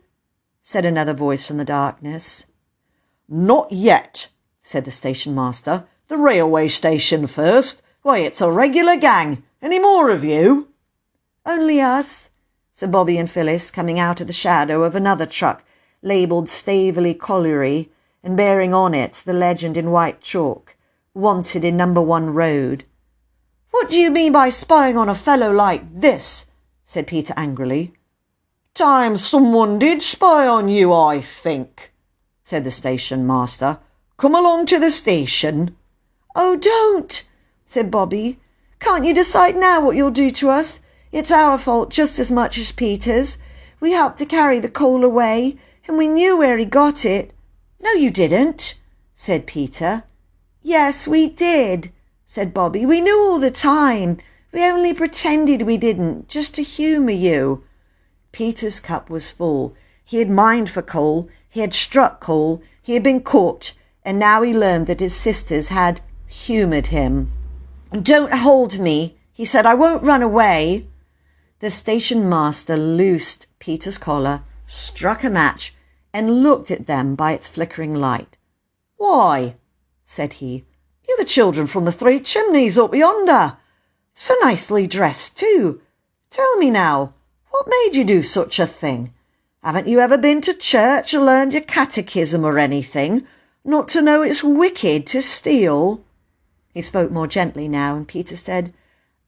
said 0.61 0.85
another 0.85 1.13
voice 1.13 1.45
from 1.45 1.57
the 1.57 1.65
darkness. 1.65 2.45
Not 3.27 3.71
yet, 3.71 4.27
said 4.61 4.85
the 4.85 4.91
station 4.91 5.35
master. 5.35 5.85
The 6.07 6.17
railway 6.17 6.69
station 6.69 7.27
first. 7.27 7.81
Why, 8.01 8.19
it's 8.19 8.41
a 8.41 8.49
regular 8.49 8.95
gang. 8.95 9.43
Any 9.61 9.77
more 9.77 10.09
of 10.09 10.23
you? 10.23 10.69
Only 11.49 11.81
us, 11.81 12.29
said 12.71 12.91
Bobby 12.91 13.17
and 13.17 13.27
Phyllis, 13.27 13.71
coming 13.71 13.97
out 13.97 14.21
of 14.21 14.27
the 14.27 14.33
shadow 14.33 14.83
of 14.83 14.93
another 14.93 15.25
truck 15.25 15.63
labelled 16.03 16.47
Staveley 16.47 17.15
Colliery 17.15 17.89
and 18.21 18.37
bearing 18.37 18.71
on 18.71 18.93
it 18.93 19.23
the 19.25 19.33
legend 19.33 19.75
in 19.75 19.89
white 19.89 20.21
chalk, 20.21 20.75
Wanted 21.15 21.65
in 21.65 21.75
Number 21.75 22.03
One 22.03 22.35
Road. 22.35 22.83
What 23.71 23.89
do 23.89 23.99
you 23.99 24.11
mean 24.11 24.31
by 24.31 24.51
spying 24.51 24.95
on 24.95 25.09
a 25.09 25.15
fellow 25.15 25.51
like 25.51 26.01
this? 26.01 26.45
said 26.85 27.07
Peter 27.07 27.33
angrily. 27.35 27.93
Time 28.75 29.17
someone 29.17 29.79
did 29.79 30.03
spy 30.03 30.45
on 30.45 30.69
you, 30.69 30.93
I 30.93 31.19
think, 31.19 31.91
said 32.43 32.63
the 32.63 32.69
station 32.69 33.25
master. 33.25 33.79
Come 34.17 34.35
along 34.35 34.67
to 34.67 34.77
the 34.77 34.91
station. 34.91 35.75
Oh, 36.35 36.55
don't, 36.57 37.25
said 37.65 37.89
Bobby. 37.89 38.39
Can't 38.79 39.03
you 39.03 39.15
decide 39.15 39.55
now 39.55 39.81
what 39.81 39.95
you'll 39.95 40.11
do 40.11 40.29
to 40.29 40.51
us? 40.51 40.81
It's 41.11 41.31
our 41.31 41.57
fault 41.57 41.89
just 41.89 42.19
as 42.19 42.31
much 42.31 42.57
as 42.57 42.71
Peter's. 42.71 43.37
We 43.79 43.91
helped 43.91 44.17
to 44.19 44.25
carry 44.25 44.59
the 44.59 44.69
coal 44.69 45.03
away, 45.03 45.57
and 45.87 45.97
we 45.97 46.07
knew 46.07 46.37
where 46.37 46.57
he 46.57 46.65
got 46.65 47.03
it. 47.03 47.31
No, 47.79 47.91
you 47.93 48.11
didn't, 48.11 48.75
said 49.15 49.47
Peter. 49.47 50.03
Yes, 50.61 51.07
we 51.07 51.27
did, 51.27 51.91
said 52.25 52.53
Bobby. 52.53 52.85
We 52.85 53.01
knew 53.01 53.19
all 53.19 53.39
the 53.39 53.49
time. 53.49 54.17
We 54.51 54.63
only 54.63 54.93
pretended 54.93 55.63
we 55.63 55.77
didn't, 55.77 56.27
just 56.27 56.53
to 56.55 56.63
humour 56.63 57.11
you. 57.11 57.63
Peter's 58.31 58.79
cup 58.79 59.09
was 59.09 59.31
full. 59.31 59.75
He 60.05 60.17
had 60.17 60.29
mined 60.29 60.69
for 60.69 60.81
coal, 60.81 61.29
he 61.49 61.61
had 61.61 61.73
struck 61.73 62.19
coal, 62.19 62.61
he 62.81 62.93
had 62.93 63.03
been 63.03 63.21
caught, 63.21 63.73
and 64.03 64.19
now 64.19 64.41
he 64.41 64.53
learned 64.53 64.87
that 64.87 64.99
his 64.99 65.15
sisters 65.15 65.69
had 65.69 66.01
humoured 66.27 66.87
him. 66.87 67.31
Don't 67.91 68.33
hold 68.33 68.77
me, 68.79 69.17
he 69.31 69.45
said. 69.45 69.65
I 69.65 69.73
won't 69.73 70.03
run 70.03 70.21
away. 70.21 70.85
The 71.59 71.69
station 71.69 72.29
master 72.29 72.77
loosed 72.77 73.47
Peter's 73.59 73.97
collar, 73.97 74.43
struck 74.65 75.25
a 75.25 75.29
match, 75.29 75.75
and 76.13 76.41
looked 76.41 76.71
at 76.71 76.87
them 76.87 77.15
by 77.15 77.33
its 77.33 77.49
flickering 77.49 77.93
light. 77.93 78.37
Why, 78.95 79.55
said 80.05 80.33
he, 80.33 80.63
you're 81.05 81.17
the 81.17 81.25
children 81.25 81.67
from 81.67 81.83
the 81.83 81.91
three 81.91 82.21
chimneys 82.21 82.77
up 82.77 82.95
yonder. 82.95 83.57
So 84.13 84.35
nicely 84.41 84.87
dressed, 84.87 85.37
too. 85.37 85.81
Tell 86.29 86.55
me 86.57 86.69
now, 86.69 87.13
what 87.49 87.67
made 87.67 87.97
you 87.97 88.05
do 88.05 88.23
such 88.23 88.57
a 88.57 88.65
thing? 88.65 89.13
Haven't 89.61 89.87
you 89.87 89.99
ever 89.99 90.17
been 90.17 90.39
to 90.41 90.53
church 90.53 91.13
or 91.13 91.19
learned 91.19 91.51
your 91.53 91.63
catechism 91.63 92.45
or 92.45 92.57
anything, 92.57 93.27
not 93.65 93.89
to 93.89 94.01
know 94.01 94.21
it's 94.21 94.43
wicked 94.43 95.05
to 95.07 95.21
steal? 95.21 96.05
He 96.73 96.81
spoke 96.81 97.11
more 97.11 97.27
gently 97.27 97.67
now, 97.67 97.97
and 97.97 98.07
Peter 98.07 98.37
said, 98.37 98.73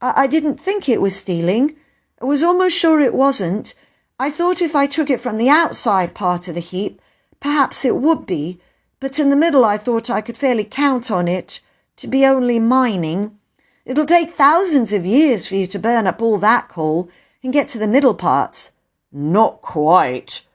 I, 0.00 0.22
I 0.22 0.26
didn't 0.26 0.58
think 0.58 0.88
it 0.88 1.02
was 1.02 1.14
stealing. 1.14 1.76
I 2.22 2.24
was 2.24 2.44
almost 2.44 2.78
sure 2.78 3.00
it 3.00 3.14
wasn't. 3.14 3.74
I 4.16 4.30
thought 4.30 4.62
if 4.62 4.76
I 4.76 4.86
took 4.86 5.10
it 5.10 5.20
from 5.20 5.38
the 5.38 5.48
outside 5.48 6.14
part 6.14 6.46
of 6.46 6.54
the 6.54 6.60
heap, 6.60 7.02
perhaps 7.40 7.84
it 7.84 7.96
would 7.96 8.26
be, 8.26 8.60
but 9.00 9.18
in 9.18 9.28
the 9.28 9.34
middle 9.34 9.64
I 9.64 9.76
thought 9.76 10.08
I 10.08 10.20
could 10.20 10.36
fairly 10.36 10.62
count 10.62 11.10
on 11.10 11.26
it 11.26 11.58
to 11.96 12.06
be 12.06 12.24
only 12.24 12.60
mining. 12.60 13.40
It'll 13.84 14.06
take 14.06 14.34
thousands 14.34 14.92
of 14.92 15.04
years 15.04 15.48
for 15.48 15.56
you 15.56 15.66
to 15.66 15.80
burn 15.80 16.06
up 16.06 16.22
all 16.22 16.38
that 16.38 16.68
coal 16.68 17.10
and 17.42 17.52
get 17.52 17.68
to 17.70 17.78
the 17.80 17.88
middle 17.88 18.14
parts. 18.14 18.70
Not 19.10 19.60
quite. 19.60 20.46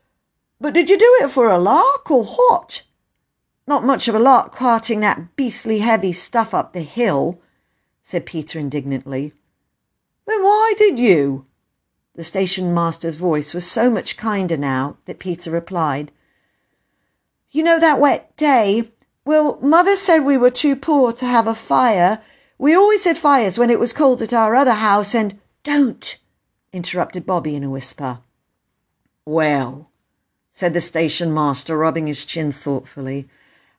But 0.61 0.73
did 0.73 0.89
you 0.89 0.97
do 0.97 1.17
it 1.21 1.31
for 1.31 1.49
a 1.49 1.57
lark 1.57 2.09
or 2.09 2.23
what? 2.23 2.83
Not 3.67 3.83
much 3.83 4.07
of 4.07 4.15
a 4.15 4.19
lark 4.19 4.55
carting 4.55 5.01
that 5.01 5.35
beastly 5.35 5.79
heavy 5.79 6.13
stuff 6.13 6.53
up 6.53 6.71
the 6.71 6.79
hill, 6.79 7.41
said 8.03 8.25
Peter 8.25 8.57
indignantly. 8.57 9.33
Then 10.25 10.43
why 10.43 10.73
did 10.77 10.97
you? 10.97 11.45
The 12.17 12.23
station 12.23 12.73
master's 12.73 13.15
voice 13.15 13.53
was 13.53 13.69
so 13.69 13.91
much 13.91 14.17
kinder 14.17 14.57
now 14.57 14.97
that 15.05 15.19
Peter 15.19 15.51
replied, 15.51 16.11
You 17.51 17.61
know 17.61 17.79
that 17.79 17.99
wet 17.99 18.35
day? 18.35 18.91
Well, 19.23 19.59
Mother 19.61 19.95
said 19.95 20.25
we 20.25 20.35
were 20.35 20.49
too 20.49 20.75
poor 20.75 21.13
to 21.13 21.25
have 21.27 21.45
a 21.45 21.53
fire. 21.53 22.19
We 22.57 22.73
always 22.73 23.03
had 23.03 23.19
fires 23.19 23.59
when 23.59 23.69
it 23.69 23.77
was 23.77 23.93
cold 23.93 24.23
at 24.23 24.33
our 24.33 24.55
other 24.55 24.73
house, 24.73 25.13
and 25.13 25.39
don't, 25.61 26.17
interrupted 26.73 27.23
Bobby 27.27 27.55
in 27.55 27.63
a 27.63 27.69
whisper. 27.69 28.17
Well, 29.23 29.91
said 30.51 30.73
the 30.73 30.81
station 30.81 31.31
master, 31.31 31.77
rubbing 31.77 32.07
his 32.07 32.25
chin 32.25 32.51
thoughtfully, 32.51 33.29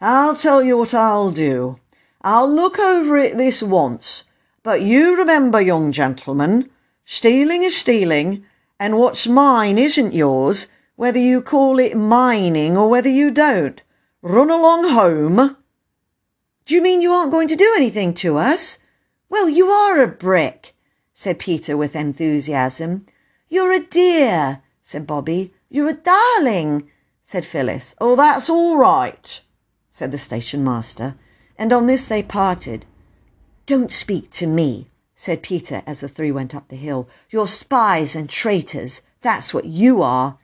I'll 0.01 0.37
tell 0.37 0.63
you 0.63 0.79
what 0.79 0.95
I'll 0.95 1.33
do. 1.33 1.81
I'll 2.23 2.49
look 2.49 2.79
over 2.79 3.19
it 3.19 3.37
this 3.37 3.65
once, 3.65 4.23
but 4.63 4.81
you 4.81 5.17
remember, 5.17 5.61
young 5.61 5.91
gentleman, 5.91 6.71
Stealing 7.11 7.63
is 7.63 7.75
stealing, 7.75 8.45
and 8.79 8.99
what's 8.99 9.27
mine 9.27 9.79
isn't 9.79 10.13
yours, 10.13 10.67
whether 10.95 11.19
you 11.19 11.41
call 11.41 11.79
it 11.79 11.97
mining 11.97 12.77
or 12.77 12.91
whether 12.91 13.09
you 13.09 13.31
don't. 13.31 13.81
Run 14.21 14.51
along 14.51 14.91
home. 14.91 15.57
Do 16.67 16.75
you 16.75 16.83
mean 16.83 17.01
you 17.01 17.11
aren't 17.11 17.31
going 17.31 17.49
to 17.49 17.57
do 17.57 17.75
anything 17.79 18.13
to 18.17 18.37
us? 18.37 18.77
Well, 19.31 19.49
you 19.49 19.69
are 19.69 20.03
a 20.03 20.07
brick, 20.07 20.75
said 21.15 21.39
Peter 21.39 21.79
with 21.79 21.97
enthusiasm. 21.97 23.07
You're 23.49 23.73
a 23.73 23.81
dear, 23.81 24.61
said 24.83 25.07
Bobby. 25.07 25.55
You're 25.71 25.89
a 25.89 25.95
darling, 25.95 26.91
said 27.23 27.47
Phyllis. 27.47 27.95
Oh, 28.03 28.17
that's 28.17 28.51
all 28.51 28.77
right, 28.77 29.41
said 29.89 30.13
the 30.13 30.19
station 30.19 30.63
master, 30.63 31.15
and 31.57 31.73
on 31.73 31.87
this 31.87 32.07
they 32.07 32.23
parted. 32.23 32.85
Don't 33.65 33.91
speak 33.91 34.31
to 34.33 34.47
me, 34.47 34.91
said 35.21 35.43
Peter 35.43 35.83
as 35.85 35.99
the 35.99 36.09
three 36.09 36.31
went 36.31 36.55
up 36.55 36.69
the 36.69 36.77
hill. 36.77 37.09
You're 37.29 37.49
spies 37.49 38.15
and 38.15 38.31
traitors. 38.31 39.03
That's 39.21 39.53
what 39.53 39.65
you 39.65 40.01
are. 40.01 40.39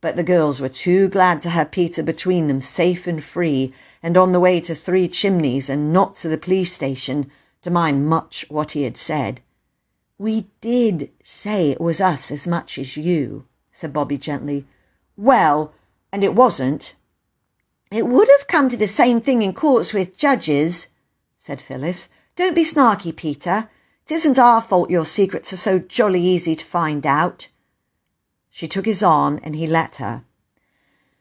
But 0.00 0.16
the 0.16 0.24
girls 0.24 0.60
were 0.60 0.68
too 0.68 1.08
glad 1.08 1.40
to 1.42 1.48
have 1.48 1.70
Peter 1.70 2.02
between 2.02 2.48
them 2.48 2.60
safe 2.60 3.06
and 3.06 3.22
free 3.22 3.72
and 4.02 4.16
on 4.16 4.32
the 4.32 4.40
way 4.40 4.60
to 4.62 4.74
Three 4.74 5.06
Chimneys 5.06 5.70
and 5.70 5.92
not 5.92 6.16
to 6.16 6.28
the 6.28 6.36
police 6.36 6.72
station 6.72 7.30
to 7.62 7.70
mind 7.70 8.08
much 8.08 8.44
what 8.48 8.72
he 8.72 8.82
had 8.82 8.96
said. 8.96 9.42
We 10.18 10.48
did 10.60 11.10
say 11.22 11.70
it 11.70 11.80
was 11.80 12.00
us 12.00 12.32
as 12.32 12.48
much 12.48 12.78
as 12.78 12.96
you, 12.96 13.46
said 13.70 13.92
Bobby 13.92 14.18
gently. 14.18 14.66
Well, 15.16 15.72
and 16.10 16.24
it 16.24 16.34
wasn't. 16.34 16.94
It 17.92 18.08
would 18.08 18.28
have 18.38 18.48
come 18.48 18.68
to 18.70 18.76
the 18.76 18.88
same 18.88 19.20
thing 19.20 19.42
in 19.42 19.52
courts 19.52 19.92
with 19.92 20.16
judges, 20.16 20.88
said 21.38 21.60
Phyllis. 21.60 22.08
Don't 22.34 22.56
be 22.56 22.64
snarky, 22.64 23.14
Peter. 23.14 23.68
It 24.10 24.14
isn't 24.14 24.40
our 24.40 24.60
fault 24.60 24.90
your 24.90 25.04
secrets 25.04 25.52
are 25.52 25.56
so 25.56 25.78
jolly 25.78 26.20
easy 26.20 26.56
to 26.56 26.64
find 26.64 27.06
out. 27.06 27.46
She 28.50 28.66
took 28.66 28.84
his 28.84 29.04
arm 29.04 29.38
and 29.44 29.54
he 29.54 29.68
let 29.68 29.96
her. 29.96 30.24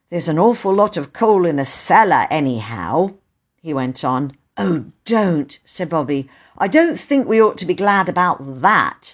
There's 0.09 0.27
an 0.27 0.39
awful 0.39 0.73
lot 0.73 0.97
of 0.97 1.13
coal 1.13 1.45
in 1.45 1.57
the 1.57 1.65
cellar, 1.65 2.25
anyhow, 2.31 3.13
he 3.61 3.75
went 3.75 4.03
on. 4.03 4.35
Oh, 4.57 4.85
don't, 5.05 5.59
said 5.63 5.87
Bobbie. 5.87 6.31
I 6.57 6.67
don't 6.67 6.99
think 6.99 7.27
we 7.27 7.39
ought 7.39 7.59
to 7.59 7.67
be 7.67 7.75
glad 7.75 8.09
about 8.09 8.61
that. 8.63 9.13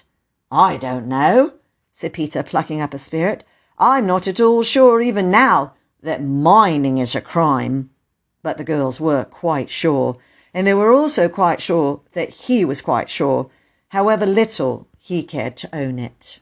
I 0.50 0.78
don't 0.78 1.06
know, 1.06 1.52
said 1.92 2.14
Peter, 2.14 2.42
plucking 2.42 2.80
up 2.80 2.94
a 2.94 2.98
spirit. 2.98 3.44
I'm 3.78 4.06
not 4.06 4.26
at 4.26 4.40
all 4.40 4.62
sure 4.62 5.02
even 5.02 5.30
now 5.30 5.74
that 6.02 6.24
mining 6.24 6.96
is 6.96 7.14
a 7.14 7.20
crime. 7.20 7.90
But 8.42 8.56
the 8.56 8.64
girls 8.64 9.02
were 9.02 9.24
quite 9.24 9.68
sure, 9.68 10.16
and 10.54 10.66
they 10.66 10.72
were 10.72 10.94
also 10.94 11.28
quite 11.28 11.60
sure 11.60 12.00
that 12.14 12.30
he 12.30 12.64
was 12.64 12.80
quite 12.80 13.10
sure, 13.10 13.50
however 13.88 14.26
little 14.26 14.88
he 14.98 15.22
cared 15.22 15.56
to 15.56 15.74
own 15.74 15.98
it. 15.98 16.40